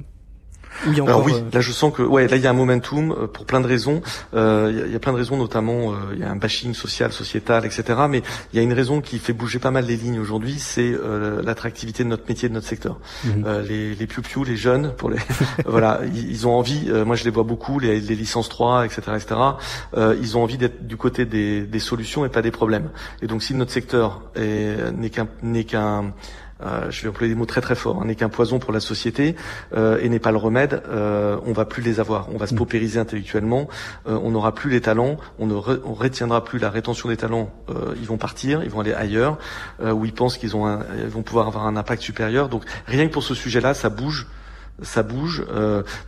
[0.87, 2.53] Oui, encore, Alors oui, euh, là je sens que ouais, là il y a un
[2.53, 4.01] momentum euh, pour plein de raisons.
[4.33, 7.65] Euh, il y, a plein de raisons, notamment il y a un bashing social, sociétal,
[7.65, 7.83] etc.
[8.09, 10.93] Mais il y a une raison qui fait bouger pas mal les lignes aujourd'hui, c'est
[11.43, 12.99] l'attractivité de notre métier, de notre secteur.
[13.23, 13.45] Mhm.
[13.67, 15.17] les les piou les jeunes, pour les
[15.65, 16.91] voilà, ils, ont envie.
[17.05, 19.39] moi je les vois beaucoup, les, les licences 3, etc., etc.
[20.21, 22.91] ils ont envie d'être du côté des, des solutions et pas des problèmes.
[23.21, 26.13] Et donc si notre secteur n'est qu'un n'est qu'un
[26.65, 28.79] euh, je vais employer des mots très très forts, hein, n'est qu'un poison pour la
[28.79, 29.35] société
[29.73, 32.27] euh, et n'est pas le remède, euh, on va plus les avoir.
[32.33, 32.57] On va se mm.
[32.57, 33.67] paupériser intellectuellement,
[34.07, 37.51] euh, on n'aura plus les talents, on ne on retiendra plus la rétention des talents.
[37.99, 39.37] ils vont partir, ils vont aller ailleurs
[39.81, 42.49] où ils pensent qu'ils ont, un, ils vont pouvoir avoir un impact supérieur.
[42.49, 44.27] Donc rien que pour ce sujet-là, ça bouge,
[44.81, 45.45] ça bouge.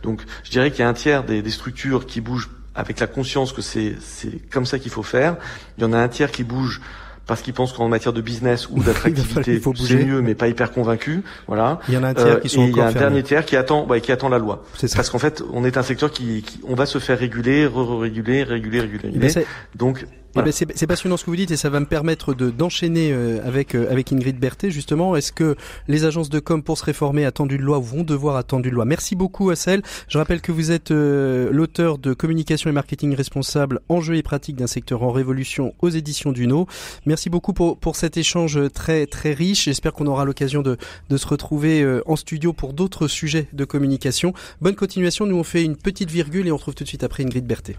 [0.02, 3.06] donc je dirais qu'il y a un tiers des, des structures qui bougent avec la
[3.06, 5.36] conscience que c'est c'est comme ça qu'il faut faire.
[5.76, 6.80] Il y en a un tiers qui bouge
[7.28, 11.22] parce qu'ils pensent qu'en matière de business ou d'attractivité, c'est mieux, mais pas hyper convaincu.
[11.46, 11.78] Voilà.
[11.86, 13.22] Il y en a un tiers qui sont euh, et il y a un dernier
[13.22, 14.64] tiers qui attend, ouais, qui attend la loi.
[14.80, 18.42] Parce qu'en fait, on est un secteur qui, qui on va se faire réguler, re-réguler,
[18.42, 19.10] réguler, réguler.
[19.10, 19.46] réguler.
[19.76, 20.06] Donc
[20.36, 23.12] eh ben, c'est passionnant ce que vous dites et ça va me permettre de d'enchaîner
[23.12, 25.16] euh, avec euh, avec Ingrid Berthet justement.
[25.16, 25.56] Est-ce que
[25.88, 28.74] les agences de com pour se réformer attendent une loi ou vont devoir attendre une
[28.74, 28.84] loi?
[28.84, 29.82] Merci beaucoup Assel.
[30.06, 34.56] Je rappelle que vous êtes euh, l'auteur de Communication et marketing responsable, enjeux et pratiques
[34.56, 36.66] d'un secteur en révolution aux éditions Duno.
[37.06, 39.64] Merci beaucoup pour pour cet échange très très riche.
[39.64, 40.76] J'espère qu'on aura l'occasion de
[41.08, 44.34] de se retrouver en studio pour d'autres sujets de communication.
[44.60, 45.24] Bonne continuation.
[45.26, 47.76] Nous on fait une petite virgule et on retrouve tout de suite après Ingrid Berthet.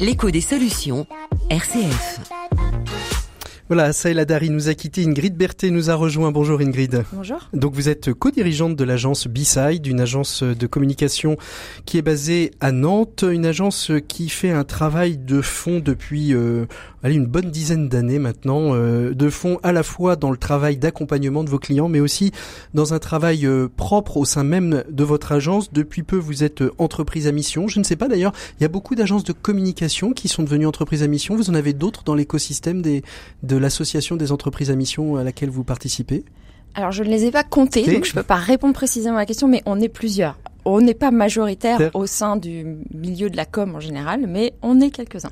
[0.00, 1.06] L'écho des solutions,
[1.50, 2.20] RCF.
[3.68, 6.30] Voilà, Saïla Dari nous a quitté, Ingrid Berthet nous a rejoint.
[6.32, 7.04] Bonjour Ingrid.
[7.12, 7.48] Bonjour.
[7.54, 11.38] Donc vous êtes co-dirigeante de l'agence B-Side, une agence de communication
[11.86, 16.66] qui est basée à Nantes, une agence qui fait un travail de fond depuis euh,
[17.04, 20.78] allez, une bonne dizaine d'années maintenant, euh, de fond à la fois dans le travail
[20.78, 22.32] d'accompagnement de vos clients, mais aussi
[22.72, 25.72] dans un travail euh, propre au sein même de votre agence.
[25.72, 27.68] Depuis peu, vous êtes euh, entreprise à mission.
[27.68, 30.66] Je ne sais pas d'ailleurs, il y a beaucoup d'agences de communication qui sont devenues
[30.66, 31.36] entreprises à mission.
[31.36, 33.02] Vous en avez d'autres dans l'écosystème des,
[33.42, 36.24] de l'association des entreprises à mission à laquelle vous participez?
[36.74, 39.20] Alors je ne les ai pas comptés, donc je ne peux pas répondre précisément à
[39.20, 43.36] la question, mais on est plusieurs on n'est pas majoritaire au sein du milieu de
[43.36, 45.30] la com en général, mais on est quelques-uns.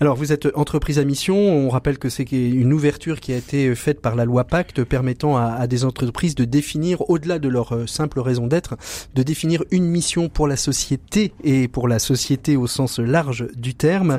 [0.00, 3.74] Alors vous êtes entreprise à mission, on rappelle que c'est une ouverture qui a été
[3.74, 7.86] faite par la loi Pacte permettant à, des entreprises de définir, au-delà de leur euh,
[7.86, 8.76] simple raison d'être,
[9.14, 13.74] de définir une mission pour la société et pour la société au sens large du
[13.74, 14.18] terme.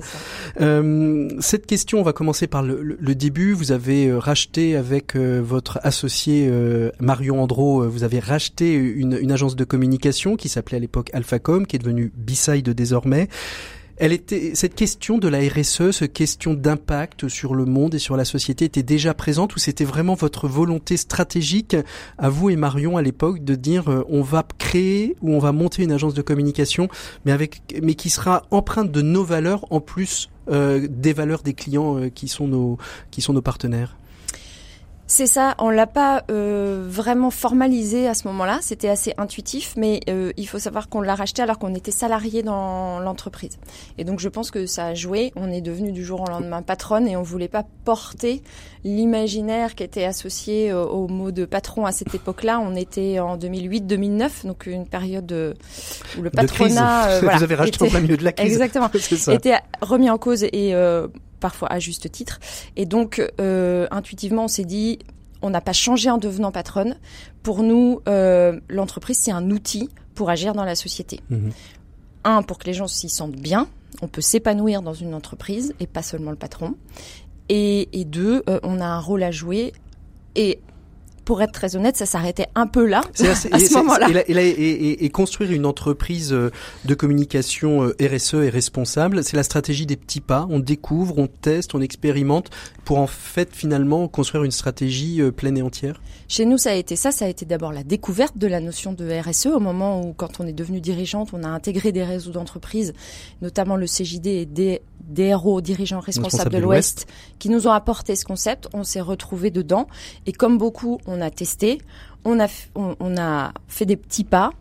[0.61, 3.53] Euh, cette question, on va commencer par le, début.
[3.53, 6.51] Vous avez euh, racheté avec votre associé
[6.99, 11.66] Marion Andro, vous avez racheté une, une agence de communication qui s'appelait à l'époque Alphacom,
[11.66, 13.28] qui est devenu B-Side désormais.
[13.97, 18.18] Elle était, cette question de la RSE, cette question d'impact sur le monde et sur
[18.18, 21.78] la société était déjà présente ou c'était vraiment votre volonté stratégique
[22.18, 25.51] à vous et Marion à l'époque de dire euh, on va créer ou on va
[25.51, 26.88] monter une agence de communication
[27.26, 31.54] mais avec mais qui sera empreinte de nos valeurs en plus euh, des valeurs des
[31.54, 32.80] clients euh, qui sont nos
[33.12, 33.95] qui sont nos partenaires?
[35.16, 39.99] C'est ça, on l'a pas euh, vraiment formalisé à ce moment-là, c'était assez intuitif, mais
[40.09, 43.59] euh, il faut savoir qu'on l'a racheté alors qu'on était salarié dans l'entreprise.
[43.99, 46.64] Et donc je pense que ça a joué, on est devenu du jour au lendemain
[46.64, 48.41] patronne et on voulait pas porter
[48.84, 52.59] l'imaginaire qui était associé au, au, mot de patron à cette époque-là.
[52.59, 55.55] On était en 2008-2009, donc une période
[56.18, 57.09] où le patronat...
[57.09, 58.51] Euh, voilà, Vous avez racheté était, milieu de la crise.
[58.51, 58.89] Exactement.
[59.32, 60.74] était remis en cause et
[61.44, 62.39] parfois à juste titre.
[62.78, 65.00] Et donc, euh, intuitivement, on s'est dit,
[65.41, 66.96] on n'a pas changé en devenant patronne.
[67.44, 71.20] Pour nous, euh, l'entreprise, c'est un outil pour agir dans la société.
[71.30, 71.52] Mhm.
[72.24, 73.68] Un, pour que les gens s'y sentent bien.
[74.02, 76.76] On peut s'épanouir dans une entreprise et pas seulement le patron.
[77.50, 79.74] Et, deux, euh, on a un rôle à jouer.
[80.36, 80.62] Et
[81.26, 83.01] pour être très honnête, ça s'arrêtait un peu là,
[83.51, 84.09] à ce moment-là.
[84.28, 86.51] Et, et, construire une entreprise euh,
[86.86, 90.47] de communication euh, RSE et responsable, c'est la stratégie des petits pas.
[90.49, 92.49] On découvre, on teste, on expérimente
[92.86, 96.01] pour en fait finalement construire une stratégie euh, pleine et entière.
[96.28, 97.11] Chez nous, ça a été ça.
[97.11, 100.39] Ça a été d'abord la découverte de la notion de RSE au moment où, quand
[100.39, 102.93] on est devenu dirigeante, on a intégré des réseaux d'entreprises,
[103.41, 107.07] notamment le CJD et des DRO, dirigeants responsables de l'Ouest,
[107.39, 108.67] qui nous ont apporté ce concept.
[108.74, 109.88] On s'est retrouvés dedans
[110.26, 111.80] et comme beaucoup, on a testé,
[112.26, 113.16] on a, on,
[113.68, 114.51] fait des petits pas.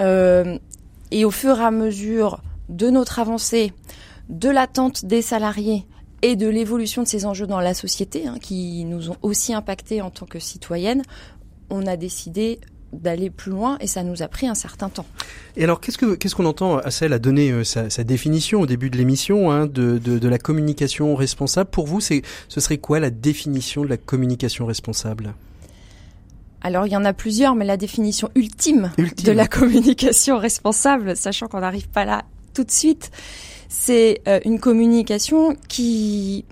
[0.00, 0.58] Euh,
[1.10, 3.72] et au fur et à mesure de notre avancée,
[4.28, 5.86] de l'attente des salariés
[6.22, 10.02] et de l'évolution de ces enjeux dans la société, hein, qui nous ont aussi impacté
[10.02, 11.02] en tant que citoyennes,
[11.70, 12.60] on a décidé
[12.92, 15.06] d'aller plus loin et ça nous a pris un certain temps.
[15.56, 18.88] Et alors qu'est-ce que qu'est-ce qu'on entend Assel a donné euh, sa, définition au début
[18.88, 21.70] de l'émission hein, de, de, la communication responsable?
[21.70, 25.34] Pour vous, ce serait quoi la définition de la communication responsable?
[26.60, 28.92] Alors il y en a plusieurs, mais la définition ultime,
[29.24, 33.10] de la communication responsable, sachant qu'on n'arrive pas là tout de suite,
[33.68, 36.44] c'est euh, une communication qui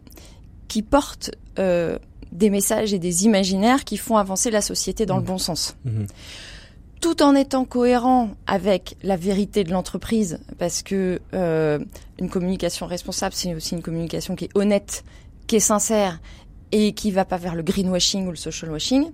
[0.69, 1.99] qui porte euh,
[2.33, 5.27] des messages et des imaginaires qui font avancer la société dans le mmh.
[5.27, 5.77] bon sens.
[5.85, 6.05] Mmh.
[7.01, 11.79] Tout en étant cohérent avec la vérité de l'entreprise, parce que euh,
[12.19, 15.05] une communication responsable, c'est aussi une communication qui est honnête,
[15.47, 16.21] qui est sincère
[16.73, 19.11] et qui va pas vers le greenwashing ou le social washing.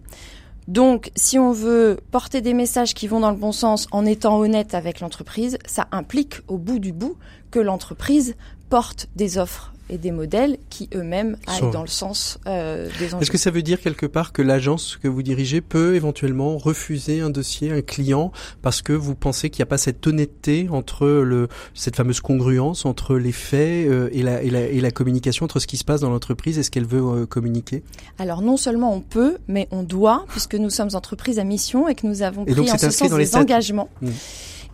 [0.69, 4.39] Donc, si on veut porter des messages qui vont dans le bon sens en étant
[4.39, 7.17] honnête avec l'entreprise, ça implique au bout du bout
[7.51, 8.37] que l'entreprise
[8.71, 13.23] porte des offres et des modèles qui eux-mêmes aillent dans le sens euh, des enjeux.
[13.23, 17.21] Est-ce que ça veut dire quelque part que l'agence que vous dirigez peut éventuellement refuser
[17.21, 18.33] un dossier, un client,
[18.63, 22.87] parce que vous pensez qu'il n'y a pas cette honnêteté entre le, cette fameuse congruence
[22.87, 25.85] entre les faits euh, et, la, et, la, et, la, communication, entre ce qui se
[25.85, 27.83] passe dans l'entreprise et ce qu'elle veut euh, communiquer?
[28.19, 31.95] Alors non seulement on peut, mais on doit, puisque nous sommes entreprise à mission et
[31.95, 33.91] que nous avons pris en ce sens dans des engagements.
[34.01, 34.09] Mmh.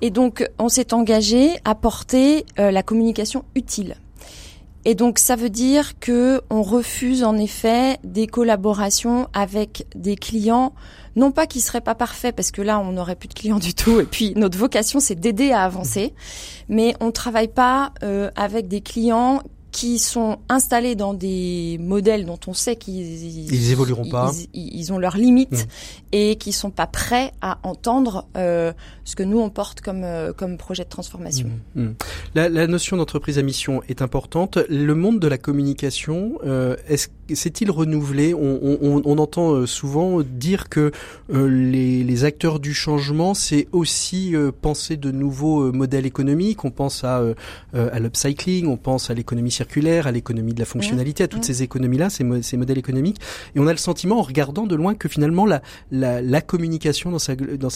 [0.00, 3.96] Et donc, on s'est engagé à porter euh, la communication utile.
[4.89, 10.72] Et donc ça veut dire que on refuse en effet des collaborations avec des clients
[11.14, 13.74] non pas qui seraient pas parfaits parce que là on n'aurait plus de clients du
[13.74, 16.14] tout et puis notre vocation c'est d'aider à avancer
[16.70, 22.41] mais on travaille pas euh, avec des clients qui sont installés dans des modèles dont
[22.47, 26.07] on sait qu'ils ils évolueront pas, ils, ont leurs limites mmh.
[26.12, 28.72] Et qui sont pas prêts à entendre euh,
[29.04, 31.48] ce que nous on porte comme euh, comme projet de transformation.
[31.74, 31.82] Mmh.
[31.82, 31.94] Mmh.
[32.34, 34.59] La, la, notion d'entreprise à mission est importante.
[34.68, 38.34] Le monde de la communication, euh, est-ce s'est-il renouvelé?
[38.34, 40.92] On, on, on, entend euh, souvent dire que
[41.32, 46.64] euh, les, les, acteurs du changement, c'est aussi euh, penser de nouveaux modèles économiques.
[46.64, 47.22] On pense à,
[47.74, 51.62] à l'upcycling, on pense à l'économie circulaire, à l'économie de la fonctionnalité, à toutes ces
[51.62, 53.20] économies-là, ces, ces, modèles économiques.
[53.54, 55.62] Et on a le sentiment, en regardant de loin, que finalement la,
[55.99, 57.34] la, communication dans sa,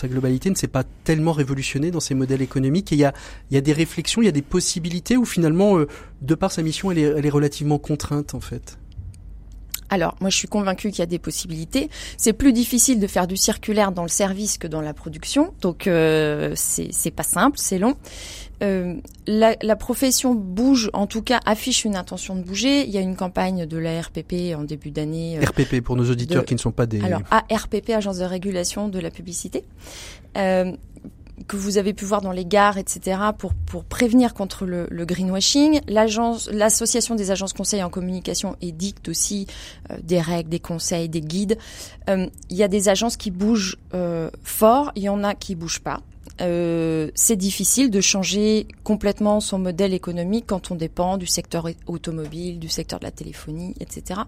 [0.08, 2.92] globalité ne s'est pas tellement révolutionnée dans ces modèles économiques.
[2.92, 3.00] Et il
[3.50, 5.78] y a, des réflexions, il y a des possibilités où finalement,
[6.22, 8.78] de par sa mission, elle est, elle est relativement contrainte en fait.
[9.92, 11.90] Alors, moi, je suis convaincue qu'il y a des possibilités.
[12.16, 15.86] C'est plus difficile de faire du circulaire dans le service que dans la production, donc
[15.86, 17.94] euh, c'est pas simple, c'est long.
[18.62, 18.94] Euh,
[19.26, 22.84] la, la, profession bouge, en tout cas affiche une intention de bouger.
[22.84, 25.38] Il y a une campagne de la RPP en début d'année.
[25.38, 27.00] Euh, RPP pour nos auditeurs qui ne sont pas des.
[27.02, 29.64] Alors ARPP, Agence de régulation de la publicité.
[30.36, 30.72] Euh,
[31.46, 35.04] que vous avez pu voir dans les gares, etc., pour, pour prévenir contre le, le
[35.04, 35.80] greenwashing.
[35.88, 39.46] L'agence, l'association des agences conseils en communication édicte aussi
[39.90, 41.58] euh, des règles, des conseils, des guides.
[42.08, 45.54] Euh, il y a des agences qui bougent euh, fort, il y en a qui
[45.54, 46.00] bougent pas.
[46.42, 52.58] Euh, c'est difficile de changer complètement son modèle économique quand on dépend du secteur automobile,
[52.58, 54.20] du secteur de la téléphonie, etc.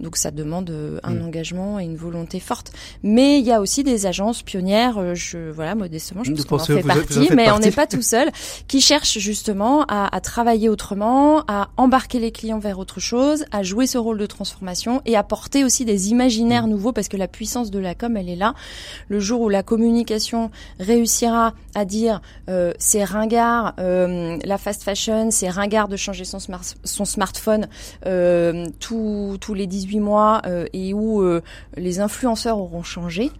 [0.00, 1.24] Donc ça demande euh, un mm.
[1.24, 2.72] engagement et une volonté forte.
[3.02, 6.56] Mais il y a aussi des agences pionnières, euh, je voilà modestement, je pense qu'on
[6.56, 8.30] en fait partie, mais on n'est pas tout seul,
[8.68, 13.62] qui cherchent justement à, à, travailler autrement, à embarquer les clients vers autre chose, à
[13.62, 16.70] jouer ce rôle de transformation et à porter aussi des imaginaires mm.
[16.70, 18.54] nouveaux parce que la puissance de la com, elle est là.
[19.08, 25.30] Le jour où la communication réussira à dire euh, c'est ringard, euh, la fast fashion,
[25.30, 26.38] c'est ringard de changer son,
[26.84, 27.68] son smartphone
[28.06, 30.42] euh, tous les 18 mois
[30.72, 31.22] et où
[31.76, 33.30] les influenceurs auront changé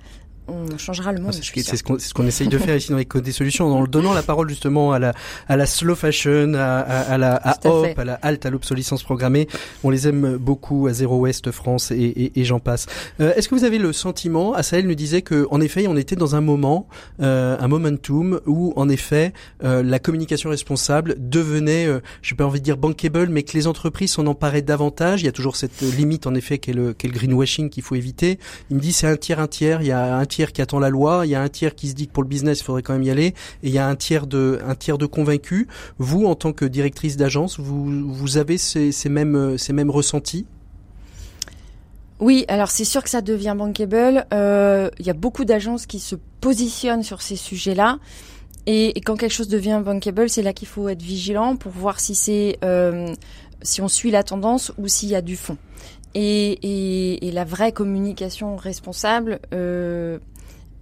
[0.51, 1.33] on changera le monde.
[1.33, 3.85] C'est ce qu'on ce qu'on essaye de faire ici dans les codes des solutions, en
[3.85, 5.15] donnant la parole justement à la
[5.49, 9.47] à la slow fashion, à, à, la à Hop, à la halte, à l'obsolescence programmée.
[9.85, 12.87] On les aime beaucoup à Zéro Ouest France et, et, et j'en passe.
[13.21, 16.17] Euh, Est-ce que vous avez le sentiment, Asael nous disait que en effet on était
[16.17, 16.89] dans un moment,
[17.21, 19.33] euh, un momentum où en effet
[19.63, 23.67] euh, la communication responsable devenait, euh, je pas envie de dire bankable, mais que les
[23.67, 25.21] entreprises s'en emparaient davantage.
[25.21, 27.97] Il y a toujours cette limite en effet qu'est le, qu le greenwashing qu'il faut
[27.97, 28.39] éviter.
[28.71, 30.79] Il me dit c'est un tiers un tiers, il y a un tiers qui attend
[30.79, 32.65] la loi, il y a un tiers qui se dit que pour le business, il
[32.65, 35.07] faudrait quand même y aller, et il y a un tiers de, un tiers de
[35.07, 35.67] convaincus.
[35.99, 40.47] Vous, en tant que directrice d'agence, vous, vous avez ces, ces mêmes, ces mêmes ressentis?
[42.21, 44.27] Oui, alors c'est sûr que ça devient bankable.
[44.35, 47.99] Euh, il y a beaucoup d'agences qui se positionnent sur ces sujets-là.
[48.67, 52.15] Et, quand quelque chose devient bankable, c'est là qu'il faut être vigilant pour voir si
[52.15, 53.15] c'est euh,
[53.63, 55.57] si on suit la tendance ou s'il y a du fond.
[56.15, 60.19] Et, et, et, la vraie communication responsable, euh,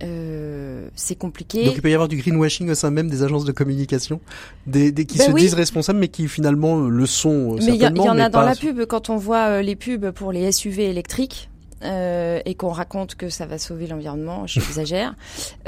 [0.02, 1.64] euh, c'est compliqué.
[1.64, 4.20] Donc il peut y avoir du greenwashing au sein même des agences de communication,
[4.66, 7.90] des, des qui ben se disent responsables mais qui finalement le sont mais certainement.
[7.90, 10.32] Mais il y, en a dans la pub quand on voit euh, les pubs pour
[10.32, 11.50] les SUV électriques
[11.84, 15.14] euh, et qu'on raconte que ça va sauver l'environnement, j'exagère.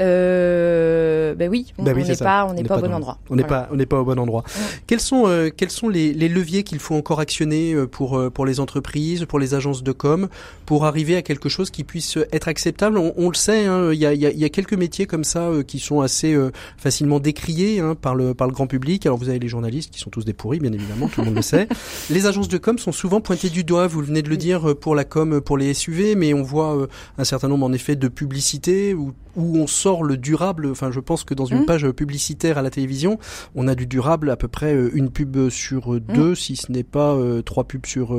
[0.01, 3.17] euh, ben oui, on ben n'est pas, on n'est pas, au bon endroit.
[3.29, 4.43] On n'est pas, on n'est pas au bon endroit.
[4.87, 8.29] Quels sont, euh, quels sont les, les leviers qu'il faut encore actionner euh, pour euh,
[8.29, 10.27] pour les entreprises, pour les agences de com,
[10.65, 12.97] pour arriver à quelque chose qui puisse être acceptable?
[12.97, 15.23] On, on, le sait, hein, il y, a, y, a, y, a, quelques métiers comme
[15.23, 16.37] ça qui sont assez
[16.77, 19.05] facilement décriés hein, par le par le grand public.
[19.05, 21.35] Alors vous avez les journalistes qui sont tous des pourris, bien évidemment, tout le monde
[21.35, 21.69] le sait.
[22.09, 23.87] Les agences de com sont souvent pointées du doigt.
[23.87, 26.87] Vous venez de le dire pour la com, pour les SUV mais on voit euh,
[27.17, 30.67] un certain nombre en effet de publicités où, où on sort le durable.
[30.69, 31.65] Enfin, je pense que dans une mmh.
[31.65, 33.19] page publicitaire à la télévision,
[33.55, 36.35] on a du durable à peu près euh, une pub sur deux, mmh.
[36.35, 38.17] si ce n'est pas euh, trois pubs sur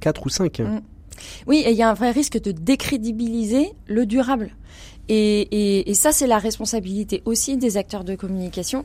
[0.00, 0.60] quatre ou cinq.
[0.60, 0.80] Mmh.
[1.46, 4.50] Oui, et il y a un vrai risque de décrédibiliser le durable.
[5.08, 8.84] Et, et, et ça, c'est la responsabilité aussi des acteurs de communication.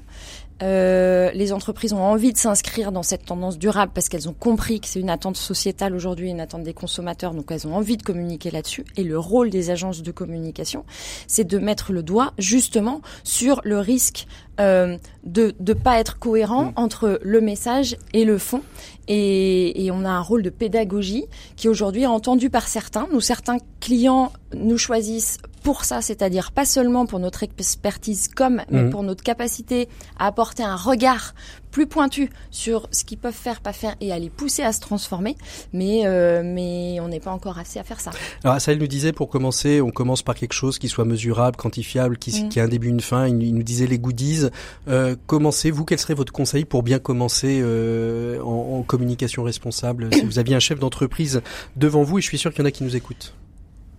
[0.62, 4.80] Euh, les entreprises ont envie de s'inscrire dans cette tendance durable parce qu'elles ont compris
[4.80, 8.04] que c'est une attente sociétale aujourd'hui, une attente des consommateurs, donc elles ont envie de
[8.04, 8.86] communiquer là-dessus.
[8.96, 10.86] Et le rôle des agences de communication,
[11.28, 14.28] c'est de mettre le doigt justement sur le risque
[14.60, 16.74] euh, de ne pas être cohérent mm.
[16.76, 18.62] entre le message et le fond.
[19.08, 21.26] Et, et, on a un rôle de pédagogie
[21.56, 23.08] qui aujourd'hui est entendu par certains.
[23.12, 28.84] Nous, certains clients nous choisissent pour ça, c'est-à-dire pas seulement pour notre expertise comme, mais
[28.84, 28.90] mm.
[28.92, 29.90] pour notre capacité
[30.20, 31.34] à apporter un regard
[31.74, 34.80] plus pointu sur ce qu'ils peuvent faire, pas faire et à les pousser à se
[34.80, 35.36] transformer.
[35.74, 38.12] Mais, euh, mais on n'est pas encore assez à faire ça.
[38.44, 41.58] Alors, ça, il nous disait pour commencer, on commence par quelque chose qui soit mesurable,
[41.58, 42.50] quantifiable, qui, mm.
[42.50, 43.28] qui a un début, une fin.
[43.28, 44.50] Il, nous disait les goodies.
[44.88, 50.14] Euh, commencez, vous, quel serait votre conseil pour bien commencer euh, en, en communication responsable?
[50.14, 51.42] Si vous aviez un chef d'entreprise
[51.76, 53.34] devant vous, et je suis sûr qu'il y en a qui nous écoutent.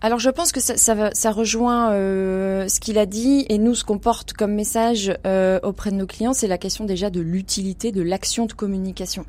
[0.04, 3.74] Alors je pense que ça, ça, ça rejoint euh, ce qu'il a dit et nous
[3.74, 7.22] ce qu'on porte comme message euh, auprès de nos clients, c'est la question déjà de
[7.22, 9.24] l'utilité de l'action de communication.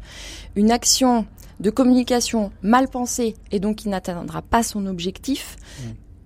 [0.57, 1.25] Une action
[1.61, 5.83] de communication mal pensée et donc qui n'atteindra pas son objectif, mmh.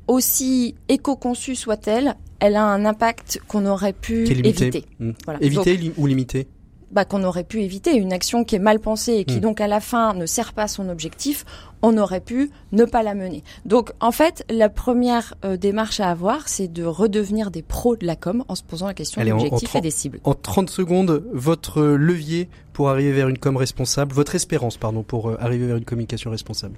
[0.07, 4.83] aussi éco-conçue soit-elle, elle a un impact qu'on aurait pu éviter.
[4.97, 5.11] Mmh.
[5.25, 5.43] Voilà.
[5.43, 6.47] Éviter ou limiter
[6.91, 7.95] bah, qu'on aurait pu éviter.
[7.95, 9.41] Une action qui est mal pensée et qui hmm.
[9.41, 11.45] donc à la fin ne sert pas son objectif,
[11.81, 13.43] on aurait pu ne pas la mener.
[13.65, 18.05] Donc en fait, la première euh, démarche à avoir, c'est de redevenir des pros de
[18.05, 20.19] la com en se posant la question de l'objectif et des cibles.
[20.23, 25.29] En 30 secondes, votre levier pour arriver vers une com responsable, votre espérance, pardon, pour
[25.29, 26.77] euh, arriver vers une communication responsable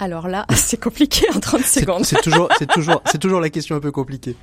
[0.00, 2.04] alors là, c'est compliqué en 30 secondes.
[2.04, 4.36] C'est toujours, c'est toujours, c'est toujours la question un peu compliquée.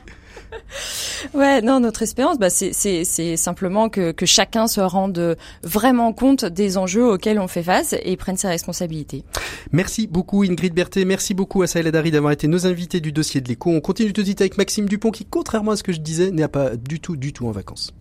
[1.33, 6.77] Ouais, non, notre espérance, bah, c'est simplement que, que chacun se rende vraiment compte des
[6.77, 9.23] enjeux auxquels on fait face et prenne ses responsabilités.
[9.71, 13.41] Merci beaucoup Ingrid Berthet, merci beaucoup à Saïla Dari d'avoir été nos invités du dossier
[13.41, 13.71] de l'écho.
[13.71, 16.31] On continue tout de suite avec Maxime Dupont qui, contrairement à ce que je disais,
[16.31, 17.93] n'est pas du tout, du tout en vacances.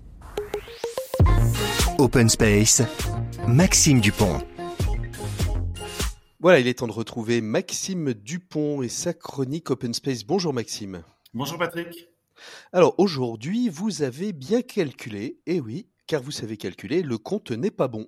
[1.98, 2.82] Open Space,
[3.46, 4.40] Maxime Dupont.
[6.40, 10.24] Voilà, il est temps de retrouver Maxime Dupont et sa chronique Open Space.
[10.24, 11.02] Bonjour Maxime.
[11.32, 12.13] Bonjour Patrick.
[12.72, 17.50] Alors aujourd'hui, vous avez bien calculé, et eh oui, car vous savez calculer, le compte
[17.50, 18.06] n'est pas bon.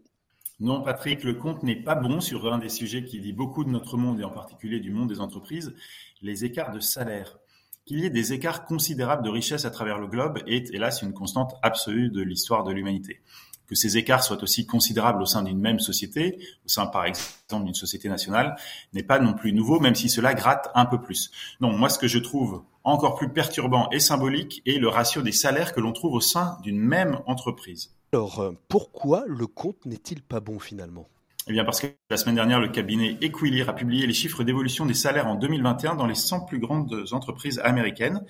[0.59, 3.71] Non, Patrick, le compte n'est pas bon sur un des sujets qui dit beaucoup de
[3.71, 5.75] notre monde et en particulier du monde des entreprises,
[6.23, 7.39] les écarts de salaire.
[7.85, 11.13] Qu'il y ait des écarts considérables de richesse à travers le globe est hélas une
[11.13, 13.21] constante absolue de l'histoire de l'humanité
[13.67, 17.65] que ces écarts soient aussi considérables au sein d'une même société, au sein par exemple
[17.65, 18.57] d'une société nationale,
[18.93, 21.31] n'est pas non plus nouveau, même si cela gratte un peu plus.
[21.61, 22.63] Non, moi ce que je trouve
[22.93, 26.57] encore plus perturbant et symbolique est le ratio des salaires que l'on trouve au sein
[26.63, 27.95] d'une même entreprise.
[28.13, 31.09] Alors euh, pourquoi le compte n'est-il pas bon finalement?
[31.49, 34.87] Eh bien parce que la semaine dernière, le cabinet Equilir a publié les chiffres d'évolution
[34.87, 38.25] des salaires en 2021 dans les 100 plus grandes entreprises américaines.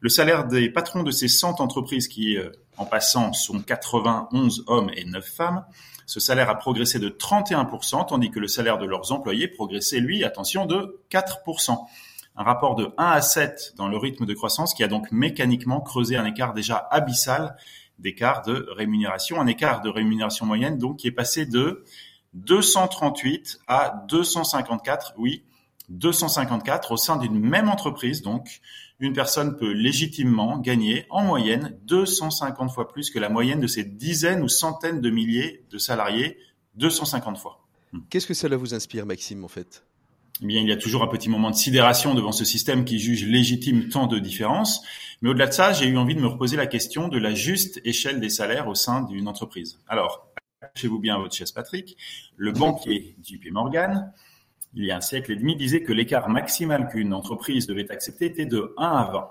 [0.00, 4.90] Le salaire des patrons de ces 100 entreprises qui, euh, en passant, sont 91 hommes
[4.96, 5.64] et 9 femmes,
[6.06, 10.24] ce salaire a progressé de 31%, tandis que le salaire de leurs employés progressait, lui,
[10.24, 11.78] attention, de 4%.
[12.36, 15.80] Un rapport de 1 à 7 dans le rythme de croissance qui a donc mécaniquement
[15.80, 17.56] creusé un écart déjà abyssal
[17.98, 21.84] d'écart de rémunération, un écart de rémunération moyenne donc qui est passé de
[22.34, 25.44] 238 à 254, oui,
[25.90, 28.60] 254 au sein d'une même entreprise donc
[29.00, 33.84] une personne peut légitimement gagner en moyenne 250 fois plus que la moyenne de ses
[33.84, 36.38] dizaines ou centaines de milliers de salariés,
[36.76, 37.60] 250 fois.
[38.10, 39.84] Qu'est-ce que cela vous inspire, Maxime, en fait?
[40.42, 42.98] Eh bien, il y a toujours un petit moment de sidération devant ce système qui
[42.98, 44.82] juge légitime tant de différences.
[45.22, 47.80] Mais au-delà de ça, j'ai eu envie de me reposer la question de la juste
[47.84, 49.78] échelle des salaires au sein d'une entreprise.
[49.86, 50.28] Alors,
[50.60, 51.96] cachez-vous bien votre chaise, Patrick.
[52.36, 54.12] Le banquier JP Morgan,
[54.74, 58.26] il y a un siècle et demi, disait que l'écart maximal qu'une entreprise devait accepter
[58.26, 59.30] était de 1 à 20.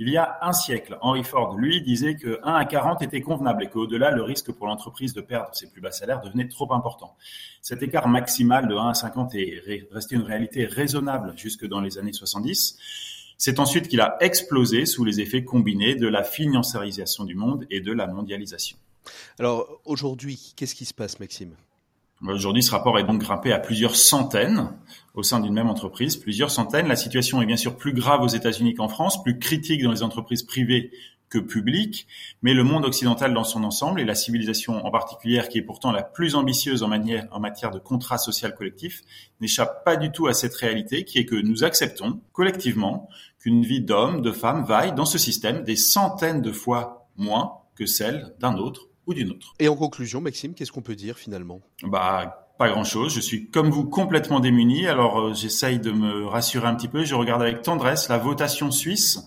[0.00, 3.64] Il y a un siècle, Henry Ford, lui, disait que 1 à 40 était convenable
[3.64, 7.16] et qu'au-delà, le risque pour l'entreprise de perdre ses plus bas salaires devenait trop important.
[7.62, 11.98] Cet écart maximal de 1 à 50 est resté une réalité raisonnable jusque dans les
[11.98, 12.78] années 70.
[13.38, 17.80] C'est ensuite qu'il a explosé sous les effets combinés de la financiarisation du monde et
[17.80, 18.78] de la mondialisation.
[19.40, 21.56] Alors aujourd'hui, qu'est-ce qui se passe, Maxime?
[22.26, 24.72] Aujourd'hui, ce rapport est donc grimpé à plusieurs centaines
[25.14, 26.88] au sein d'une même entreprise, plusieurs centaines.
[26.88, 30.02] La situation est bien sûr plus grave aux États-Unis qu'en France, plus critique dans les
[30.02, 30.90] entreprises privées
[31.28, 32.08] que publiques,
[32.42, 35.92] mais le monde occidental dans son ensemble et la civilisation en particulier, qui est pourtant
[35.92, 39.02] la plus ambitieuse en, en matière de contrat social collectif,
[39.40, 43.08] n'échappe pas du tout à cette réalité qui est que nous acceptons collectivement
[43.38, 47.86] qu'une vie d'homme, de femme vaille dans ce système des centaines de fois moins que
[47.86, 49.54] celle d'un autre ou d'une autre.
[49.58, 51.60] Et en conclusion, Maxime, qu'est-ce qu'on peut dire finalement?
[51.82, 53.14] Bah pas grand-chose.
[53.14, 54.86] Je suis comme vous complètement démuni.
[54.86, 57.04] Alors euh, j'essaye de me rassurer un petit peu.
[57.04, 59.24] Je regarde avec tendresse la votation suisse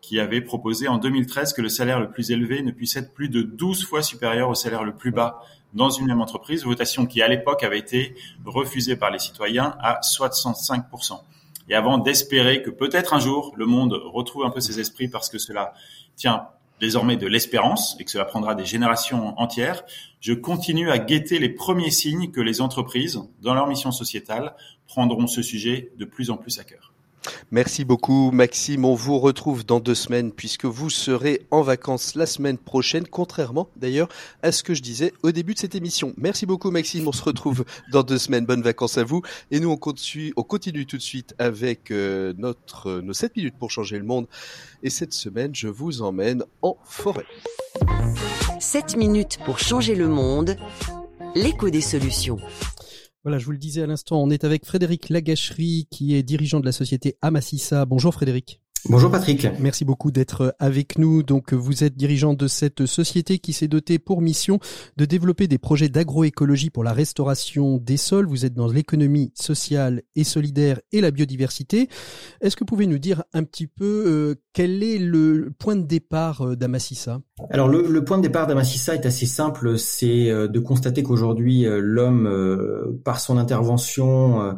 [0.00, 3.28] qui avait proposé en 2013 que le salaire le plus élevé ne puisse être plus
[3.28, 5.40] de 12 fois supérieur au salaire le plus bas
[5.72, 6.64] dans une même entreprise.
[6.64, 8.14] Votation qui à l'époque avait été
[8.44, 11.20] refusée par les citoyens à 65%.
[11.70, 15.30] Et avant d'espérer que peut-être un jour le monde retrouve un peu ses esprits parce
[15.30, 15.72] que cela
[16.16, 16.48] tient
[16.80, 19.84] désormais de l'espérance et que cela prendra des générations entières,
[20.20, 24.54] je continue à guetter les premiers signes que les entreprises, dans leur mission sociétale,
[24.86, 26.93] prendront ce sujet de plus en plus à cœur.
[27.50, 28.84] Merci beaucoup Maxime.
[28.84, 33.68] On vous retrouve dans deux semaines puisque vous serez en vacances la semaine prochaine, contrairement
[33.76, 34.08] d'ailleurs
[34.42, 36.12] à ce que je disais au début de cette émission.
[36.16, 37.08] Merci beaucoup Maxime.
[37.08, 38.46] On se retrouve dans deux semaines.
[38.46, 39.22] Bonnes vacances à vous.
[39.50, 43.56] Et nous on continue, on continue tout de suite avec euh, notre nos 7 minutes
[43.58, 44.26] pour changer le monde.
[44.82, 47.26] Et cette semaine, je vous emmène en forêt.
[48.60, 50.56] 7 minutes pour changer le monde.
[51.34, 52.38] L'écho des solutions.
[53.24, 56.60] Voilà, je vous le disais à l'instant, on est avec Frédéric Lagacherie, qui est dirigeant
[56.60, 57.86] de la société Amassissa.
[57.86, 58.60] Bonjour Frédéric.
[58.90, 59.48] Bonjour Patrick.
[59.60, 61.22] Merci beaucoup d'être avec nous.
[61.22, 64.58] Donc vous êtes dirigeant de cette société qui s'est dotée pour mission
[64.98, 68.26] de développer des projets d'agroécologie pour la restauration des sols.
[68.26, 71.88] Vous êtes dans l'économie sociale et solidaire et la biodiversité.
[72.42, 75.86] Est-ce que vous pouvez nous dire un petit peu euh, quel est le point de
[75.86, 77.22] départ euh, d'Amassissa?
[77.50, 81.64] Alors le, le, point de départ d'Amassissa est assez simple, c'est euh, de constater qu'aujourd'hui
[81.66, 82.30] l'homme,
[83.02, 84.56] par son intervention,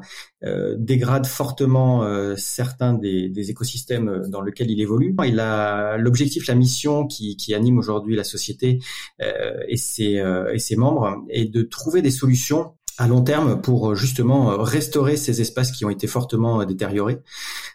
[0.76, 2.04] dégrade fortement
[2.36, 5.14] certains des, des écosystèmes dans lequel il évolue.
[5.24, 8.80] Il a l'objectif, la mission qui, anime aujourd'hui la société
[9.22, 13.60] euh, et, ses, euh, et ses membres est de trouver des solutions à long terme
[13.60, 17.18] pour justement restaurer ces espaces qui ont été fortement détériorés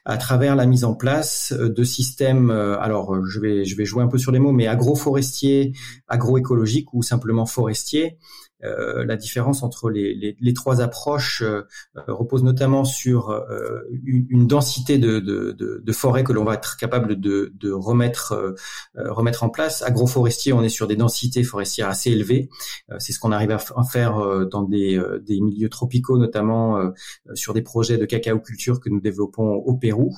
[0.03, 4.07] à travers la mise en place de systèmes alors je vais je vais jouer un
[4.07, 5.73] peu sur les mots mais agroforestiers,
[6.07, 8.17] agroécologiques ou simplement forestiers
[8.63, 11.63] euh, la différence entre les, les, les trois approches euh,
[12.07, 16.77] repose notamment sur euh, une, densité de, de, de, de forêt que l'on va être
[16.77, 18.55] capable de, de remettre,
[18.95, 19.81] remettre en place.
[19.81, 22.49] Agroforestier, on est sur des densités forestières assez élevées.
[22.97, 26.91] C'est ce qu'on arrive à, faire dans des, des milieux tropicaux, notamment
[27.33, 30.17] sur des projets de cacao culture que nous développons au Pérou.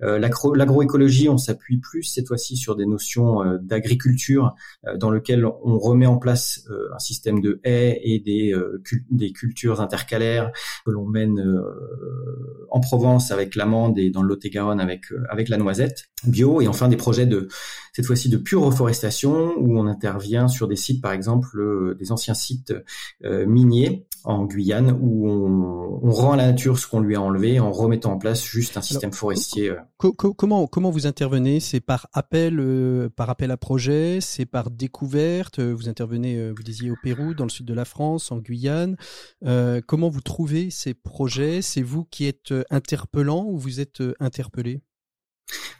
[0.00, 4.54] L'agroécologie, on s'appuie plus cette fois-ci sur des notions d'agriculture
[4.96, 9.80] dans lequel on remet en place un système de haies et des, euh, des cultures
[9.80, 10.50] intercalaires
[10.84, 15.48] que l'on mène euh, en Provence avec l'amande et dans le Lot-et-Garonne avec euh, avec
[15.48, 17.48] la noisette bio et enfin des projets de
[17.92, 22.34] cette fois-ci de pure reforestation où on intervient sur des sites par exemple des anciens
[22.34, 22.74] sites
[23.22, 27.60] miniers en Guyane où on, on, rend à la nature ce qu'on lui a enlevé
[27.60, 29.74] en remettant en place juste un système forestier.
[29.98, 31.60] comment comment vous intervenez?
[31.60, 35.60] C'est par appel par appel à projet, c'est par découverte?
[35.60, 38.96] Vous intervenez, vous disiez au Pérou, dans le sud de la France, en Guyane.
[39.44, 41.62] Euh, comment vous trouvez ces projets?
[41.62, 44.80] C'est vous qui êtes euh, interpellant ou vous êtes euh, interpellé?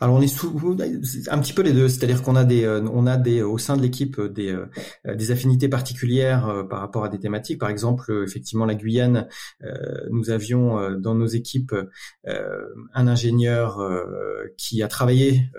[0.00, 0.48] Alors on est sous,
[1.28, 3.82] un petit peu les deux, c'est-à-dire qu'on a des, on a des au sein de
[3.82, 4.56] l'équipe des,
[5.06, 7.58] des affinités particulières par rapport à des thématiques.
[7.58, 9.28] Par exemple, effectivement la Guyane,
[10.10, 11.74] nous avions dans nos équipes
[12.26, 13.80] un ingénieur
[14.56, 15.50] qui a travaillé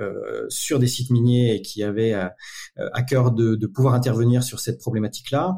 [0.50, 4.80] sur des sites miniers et qui avait à cœur de, de pouvoir intervenir sur cette
[4.80, 5.56] problématique-là.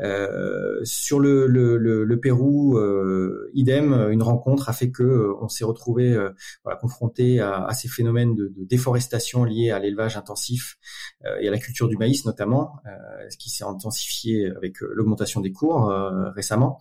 [0.00, 6.16] Euh, sur le, Pérou, euh, idem, une rencontre a fait que euh, on s'est retrouvé
[6.64, 10.78] voilà, confronté à, à, ces phénomènes de, de déforestation liés à l'élevage intensif
[11.40, 12.74] et à la culture du maïs notamment,
[13.28, 15.92] ce qui s'est intensifié avec l'augmentation des cours
[16.34, 16.78] récemment,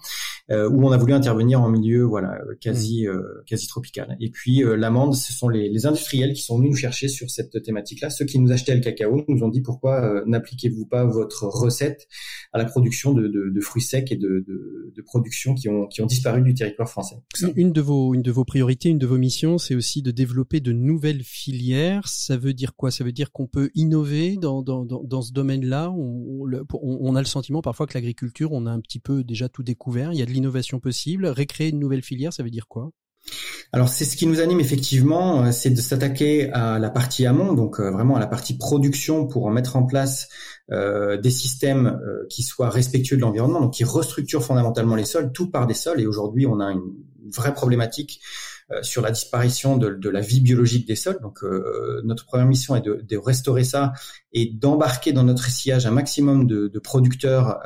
[0.49, 3.21] où on a voulu intervenir en milieu voilà quasi mmh.
[3.45, 4.17] quasi tropical.
[4.19, 7.61] Et puis l'amende, ce sont les, les, industriels qui sont venus nous chercher sur cette
[7.61, 8.09] thématique-là.
[8.09, 12.07] Ceux qui nous achetaient le cacao nous ont dit pourquoi n'appliquez-vous pas votre recette
[12.53, 16.41] à la production de, fruits secs et de, de, production qui ont, qui ont disparu
[16.41, 17.15] du territoire français?
[17.55, 20.59] Une de vos, une de vos priorités, une de vos missions, c'est aussi de développer
[20.59, 22.07] de nouvelles filières.
[22.07, 22.91] Ça veut dire quoi?
[22.91, 25.91] Ça veut dire qu'on peut innover dans, dans, dans, ce domaine-là?
[25.91, 29.63] On, on, a le sentiment parfois que l'agriculture, on a un petit peu déjà tout
[29.63, 30.13] découvert.
[30.13, 31.27] Il y a l'innovation possible.
[31.27, 32.91] Récréer une nouvelle filière, ça veut dire quoi?
[33.73, 37.53] Alors c'est ce qui nous anime effectivement, euh, c'est de s'attaquer à la partie amont,
[37.53, 40.27] donc euh, vraiment à la partie production pour mettre en place
[40.71, 45.49] euh, des systèmes qui soient respectueux de l'environnement, donc qui restructurent fondamentalement les sols, tout
[45.49, 46.01] par des sols.
[46.01, 46.82] Et aujourd'hui, on a une
[47.32, 48.21] vraie problématique
[48.82, 51.19] sur la disparition de, la vie biologique des sols.
[51.22, 51.39] Donc
[52.03, 53.93] notre première mission est de, restaurer ça
[54.34, 57.59] et d'embarquer dans notre sillage un maximum de, de producteurs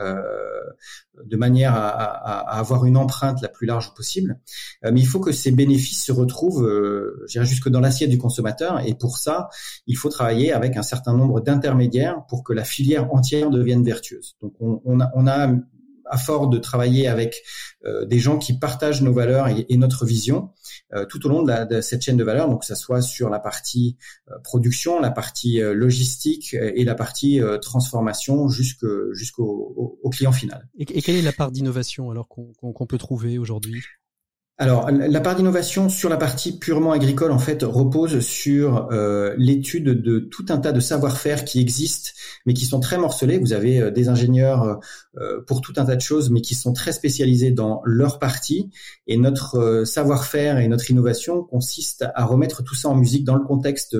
[1.23, 4.39] de manière à, à, avoir une empreinte la plus large possible.
[4.83, 8.85] Euh, mais il faut que ces bénéfices se retrouvent, euh, jusque dans l'assiette du consommateur.
[8.85, 9.49] Et pour ça,
[9.87, 14.35] il faut travailler avec un certain nombre d'intermédiaires pour que la filière entière devienne vertueuse.
[14.41, 15.53] Donc, on, on, a, on a
[16.15, 17.43] à fort de travailler avec
[18.07, 20.49] des gens qui partagent nos valeurs et, notre vision
[21.09, 23.97] tout au long de, cette chaîne de valeur, donc que ça soit sur la partie
[24.43, 30.67] production, la partie logistique et la partie transformation jusqu'au jusqu'au au, client final.
[30.79, 33.83] Et, quelle est la part d'innovation alors qu'on peut trouver aujourd'hui?
[34.57, 40.01] Alors, la part d'innovation sur la partie purement agricole, en fait, repose sur euh, l'étude
[40.01, 42.11] de tout un tas de savoir-faire qui existent,
[42.45, 43.37] mais qui sont très morcelés.
[43.37, 44.79] Vous avez euh, des ingénieurs
[45.17, 48.69] euh, pour tout un tas de choses, mais qui sont très spécialisés dans leur partie.
[49.07, 53.43] Et notre savoir-faire et notre innovation consiste à remettre tout ça en musique dans le
[53.43, 53.97] contexte,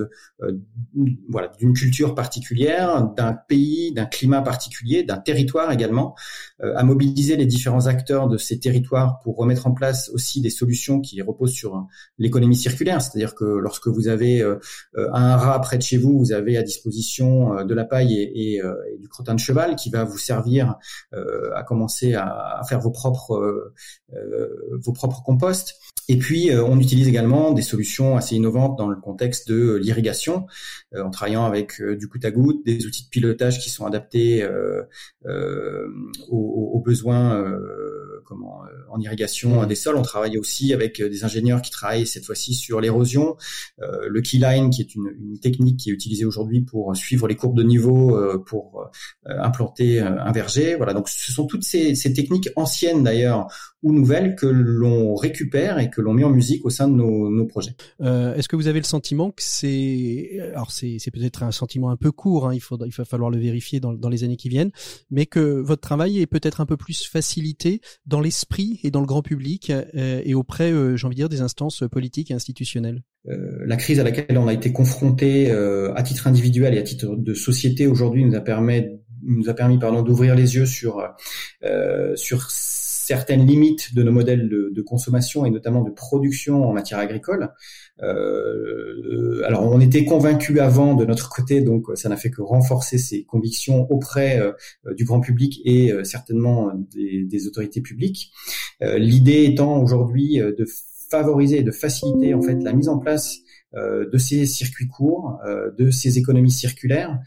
[1.28, 6.14] voilà, d'une culture particulière, d'un pays, d'un climat particulier, d'un territoire également,
[6.60, 11.00] à mobiliser les différents acteurs de ces territoires pour remettre en place aussi des solutions
[11.00, 11.86] qui reposent sur
[12.18, 14.58] l'économie circulaire, c'est-à-dire que lorsque vous avez euh,
[15.12, 18.62] un rat près de chez vous, vous avez à disposition euh, de la paille et,
[18.62, 20.76] euh, du crottin de cheval qui va vous servir
[21.54, 23.72] à commencer à, faire vos propres
[24.72, 25.74] vos propres composts.
[26.08, 30.46] Et puis, on utilise également des solutions assez innovantes dans le contexte de l'irrigation,
[30.96, 34.46] en travaillant avec du goutte à goutte, des outils de pilotage qui sont adaptés
[36.28, 37.44] aux, aux, besoins
[38.24, 38.62] comment
[38.96, 39.96] en irrigation des sols.
[39.96, 43.36] On travaille aussi avec euh, des ingénieurs qui travaillent cette fois-ci sur l'érosion,
[43.82, 47.36] euh, le keyline qui est une, une, technique qui est utilisée aujourd'hui pour suivre les
[47.36, 48.90] courbes de niveau euh, pour
[49.26, 50.76] implanter un verger.
[50.76, 53.48] Voilà, donc ce sont toutes ces, ces techniques anciennes d'ailleurs
[53.82, 57.30] ou nouvelles que l'on récupère et que l'on met en musique au sein de nos,
[57.30, 57.76] nos projets.
[58.00, 61.96] Euh, Est-ce que vous avez le sentiment que c'est, alors c'est peut-être un sentiment un
[61.96, 64.48] peu court, hein, il, faudra, il va falloir le vérifier dans, dans les années qui
[64.48, 64.72] viennent,
[65.10, 69.06] mais que votre travail est peut-être un peu plus facilité dans l'esprit et dans le
[69.06, 73.02] grand public euh, et auprès, euh, j'ai envie de dire, des instances politiques et institutionnelles.
[73.28, 77.16] Euh, la crise à laquelle on a été confronté à titre individuel et à titre
[77.16, 78.84] de société aujourd'hui nous a permis
[79.22, 81.02] nous a permis pardon d'ouvrir les yeux sur
[82.14, 82.48] sur
[83.06, 87.52] certaines limites de nos modèles de, consommation et notamment de production en matière agricole.
[88.02, 92.98] Euh, alors on était convaincus avant de notre côté, donc ça n'a fait que renforcer
[92.98, 94.52] ces convictions auprès euh,
[94.94, 98.32] du grand public et euh, certainement des, des, autorités publiques.
[98.80, 100.66] L'idée étant aujourd'hui de
[101.08, 103.38] favoriser et de faciliter en fait la mise en place
[103.74, 105.38] de ces circuits courts,
[105.78, 107.18] de ces économies circulaires,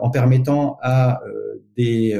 [0.00, 1.20] en permettant à
[1.76, 2.14] des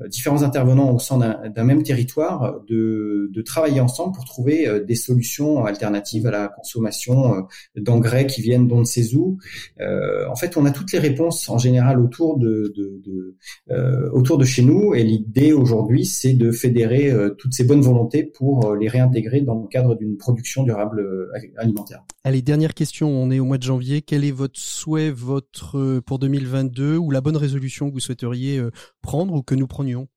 [0.00, 4.84] euh, différents intervenants au sein d'un même territoire de, de, travailler ensemble pour trouver euh,
[4.84, 7.40] des solutions alternatives à la consommation euh,
[7.76, 9.38] d'engrais qui viennent d'on ne sait où.
[9.80, 14.44] en fait, on a toutes les réponses en général autour de, de, de autour de
[14.44, 19.40] chez nous et l'idée aujourd'hui, c'est de fédérer toutes ces bonnes volontés pour les réintégrer
[19.40, 22.04] dans le cadre d'une production durable alimentaire.
[22.24, 24.02] Allez, dernière question, on est au mois de janvier.
[24.02, 28.62] Quel est votre souhait votre pour 2022 ou la bonne résolution que vous souhaiteriez
[29.02, 30.08] prendre ou que nous prenions?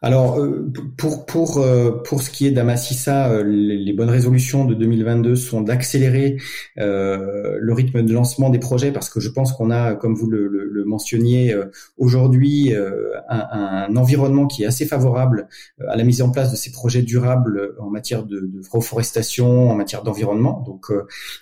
[0.00, 4.74] Alors euh, pour pour euh, pour ce qui est d'Amassissa, euh, les, bonnes résolutions de
[4.74, 6.36] 2022 sont d'accélérer
[6.76, 10.46] le rythme de lancement des projets parce que je pense qu'on a, comme vous le,
[10.46, 11.54] le, mentionniez
[11.96, 12.72] aujourd'hui,
[13.28, 15.48] un, environnement qui est assez favorable
[15.88, 19.74] à la mise en place de ces projets durables en matière de, de reforestation, en
[19.74, 20.62] matière d'environnement.
[20.64, 20.92] Donc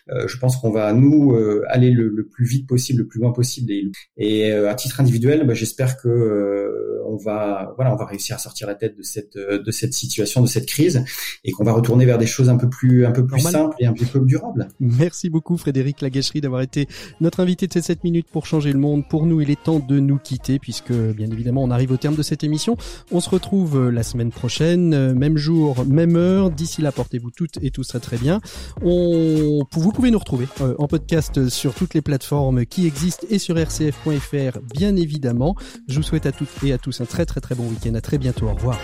[0.09, 1.37] je pense qu'on va nous
[1.69, 3.71] aller le, plus vite possible, le plus loin possible.
[3.71, 8.39] Et, et à titre individuel, bah, j'espère que on va voilà, on va réussir à
[8.47, 11.05] sortir la tête de cette euh, de cette situation, de cette crise,
[11.45, 13.87] et qu'on va retourner vers des choses un peu plus un peu plus simples et
[13.87, 14.69] un peu plus durables.
[14.81, 16.87] Merci beaucoup Frédéric Lagâcherie d'avoir été
[17.21, 19.09] notre invité de ces 7 minutes pour changer le monde.
[19.09, 22.15] Pour nous, il est temps de nous quitter puisque bien évidemment on arrive au terme
[22.15, 22.77] de cette émission.
[23.11, 26.51] On se retrouve euh, la semaine prochaine, euh, même jour, même heure.
[26.51, 28.41] D'ici là, portez-vous toutes et tout sera très bien.
[28.83, 30.47] On, vous pouvez nous retrouver
[30.79, 35.57] en podcast sur toutes les plateformes qui existent et sur rcf.fr bien évidemment.
[35.89, 37.95] Je vous souhaite à toutes et à tous un très très très bon week-end.
[37.95, 38.78] À très au revoir.